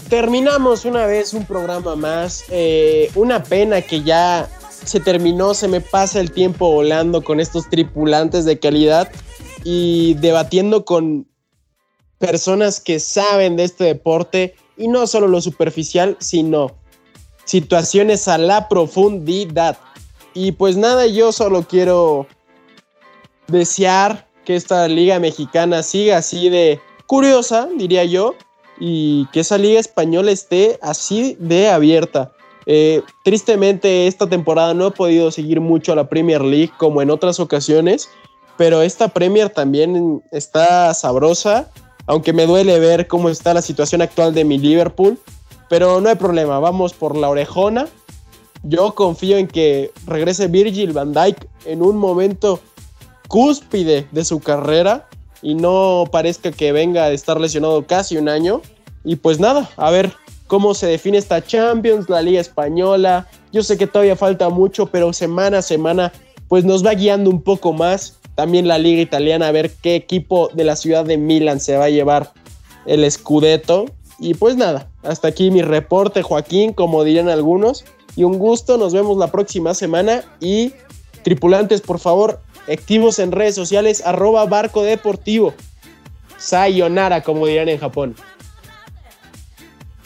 [0.08, 2.44] terminamos una vez un programa más.
[2.50, 4.48] Eh, una pena que ya
[4.84, 9.10] se terminó, se me pasa el tiempo volando con estos tripulantes de calidad
[9.64, 11.26] y debatiendo con
[12.22, 16.70] personas que saben de este deporte y no solo lo superficial, sino
[17.44, 19.76] situaciones a la profundidad.
[20.32, 22.28] Y pues nada, yo solo quiero
[23.48, 28.36] desear que esta liga mexicana siga así de curiosa, diría yo,
[28.78, 32.30] y que esa liga española esté así de abierta.
[32.66, 37.10] Eh, tristemente esta temporada no he podido seguir mucho a la Premier League como en
[37.10, 38.08] otras ocasiones,
[38.56, 41.68] pero esta Premier también está sabrosa,
[42.06, 45.18] aunque me duele ver cómo está la situación actual de mi Liverpool,
[45.68, 47.88] pero no hay problema, vamos por la orejona.
[48.62, 52.60] Yo confío en que regrese Virgil van Dijk en un momento
[53.28, 55.08] cúspide de su carrera
[55.40, 58.62] y no parezca que venga a estar lesionado casi un año.
[59.04, 60.12] Y pues nada, a ver
[60.46, 63.26] cómo se define esta Champions, la Liga Española.
[63.52, 66.12] Yo sé que todavía falta mucho, pero semana a semana
[66.48, 68.18] pues nos va guiando un poco más.
[68.34, 71.84] También la Liga Italiana, a ver qué equipo de la ciudad de Milán se va
[71.84, 72.32] a llevar
[72.86, 73.86] el Scudetto.
[74.18, 77.84] Y pues nada, hasta aquí mi reporte, Joaquín, como dirían algunos.
[78.16, 80.24] Y un gusto, nos vemos la próxima semana.
[80.40, 80.72] Y
[81.22, 85.54] tripulantes, por favor, activos en redes sociales, arroba barco deportivo.
[86.38, 88.16] Sayonara, como dirían en Japón.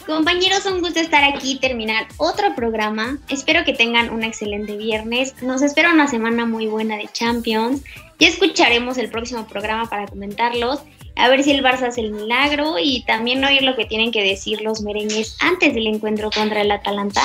[0.07, 3.17] Compañeros, un gusto estar aquí y terminar otro programa.
[3.27, 5.35] Espero que tengan un excelente viernes.
[5.41, 7.83] Nos espera una semana muy buena de Champions.
[8.17, 10.79] Ya escucharemos el próximo programa para comentarlos.
[11.17, 14.23] A ver si el Barça hace el milagro y también oír lo que tienen que
[14.23, 17.23] decir los merengues antes del encuentro contra el Atalanta.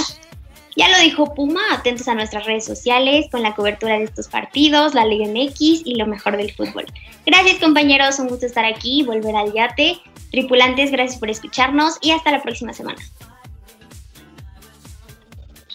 [0.75, 4.95] Ya lo dijo Puma, atentos a nuestras redes sociales con la cobertura de estos partidos,
[4.95, 6.87] la Liga MX y lo mejor del fútbol.
[7.27, 9.99] Gracias compañeros, un gusto estar aquí y volver al yate.
[10.31, 12.99] Tripulantes, gracias por escucharnos y hasta la próxima semana.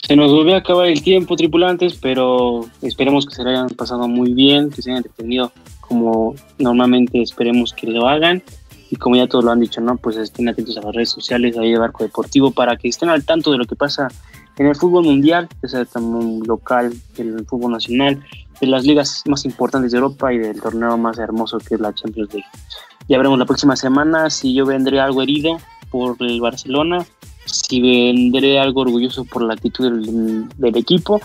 [0.02, 4.08] Se nos volvió a acabar el tiempo, tripulantes, pero esperemos que se lo hayan pasado
[4.08, 8.42] muy bien, que se hayan entretenido como normalmente esperemos que lo hagan.
[8.90, 9.98] Y como ya todos lo han dicho, ¿no?
[9.98, 13.26] Pues estén atentos a las redes sociales ahí de Barco Deportivo para que estén al
[13.26, 14.08] tanto de lo que pasa
[14.58, 18.24] en el fútbol mundial, ya sea también local, el fútbol nacional,
[18.60, 21.94] de las ligas más importantes de Europa y del torneo más hermoso que es la
[21.94, 22.48] Champions League.
[23.08, 25.58] Ya veremos la próxima semana si yo vendré algo herido
[25.92, 27.06] por el Barcelona,
[27.46, 31.22] si vendré algo orgulloso por la actitud del, del equipo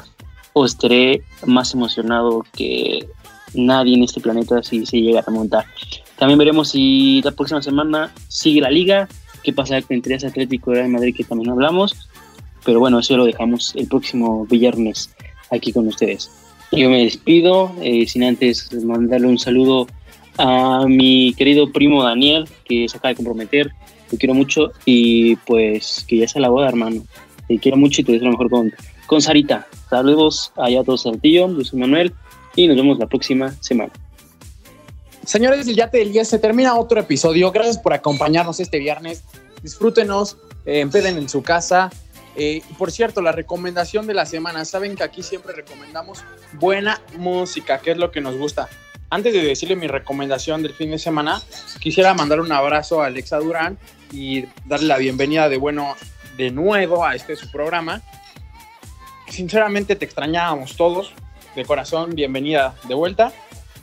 [0.53, 3.09] o estaré más emocionado que
[3.55, 5.64] nadie en este planeta si se llega a remontar.
[6.18, 9.09] También veremos si la próxima semana sigue la liga,
[9.43, 12.09] qué pasa entre ese Atlético de Madrid que también hablamos,
[12.64, 15.10] pero bueno, eso lo dejamos el próximo viernes
[15.50, 16.30] aquí con ustedes.
[16.72, 19.86] Yo me despido, eh, sin antes mandarle un saludo
[20.38, 23.70] a mi querido primo Daniel, que se acaba de comprometer.
[24.08, 27.02] Te quiero mucho y pues que ya sea la boda, hermano.
[27.48, 28.72] Te quiero mucho y te deseo lo mejor con,
[29.06, 29.66] con Sarita.
[29.90, 32.12] Saludos allá a todos Saltillo, yo soy Manuel
[32.56, 33.92] y nos vemos la próxima semana.
[35.24, 37.52] Señores del Yate del Día, se termina otro episodio.
[37.52, 39.22] Gracias por acompañarnos este viernes.
[39.62, 40.36] Disfrútenos,
[40.66, 41.90] eh, empeden en su casa.
[42.37, 44.64] Eh, por cierto, la recomendación de la semana.
[44.64, 46.24] Saben que aquí siempre recomendamos
[46.55, 48.68] buena música, que es lo que nos gusta.
[49.11, 51.43] Antes de decirle mi recomendación del fin de semana,
[51.80, 53.78] quisiera mandar un abrazo a Alexa Durán
[54.11, 55.97] y darle la bienvenida de bueno
[56.39, 58.01] de nuevo a este su programa.
[59.28, 61.12] Sinceramente te extrañábamos todos,
[61.55, 63.33] de corazón, bienvenida de vuelta.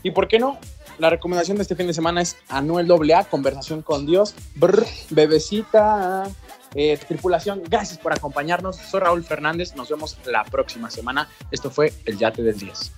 [0.01, 0.57] Y por qué no,
[0.97, 6.27] la recomendación de este fin de semana es Anuel AA, Conversación con Dios, Brr, Bebecita,
[6.75, 8.77] eh, tripulación, gracias por acompañarnos.
[8.77, 11.27] Soy Raúl Fernández, nos vemos la próxima semana.
[11.51, 12.91] Esto fue el Yate del 10.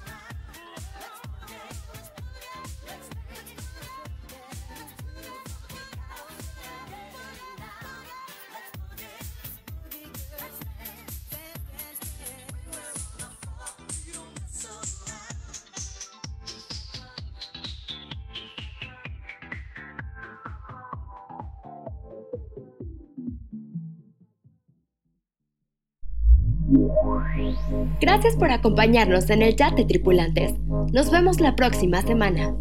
[27.99, 30.53] Gracias por acompañarnos en el Yate Tripulantes.
[30.91, 32.55] Nos vemos la próxima semana.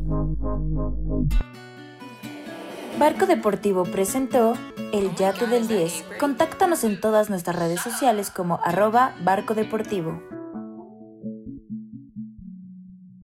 [2.99, 4.55] Barco Deportivo presentó
[4.93, 6.05] El Yate del 10.
[6.21, 10.23] Contáctanos en todas nuestras redes sociales como arroba Barco Deportivo.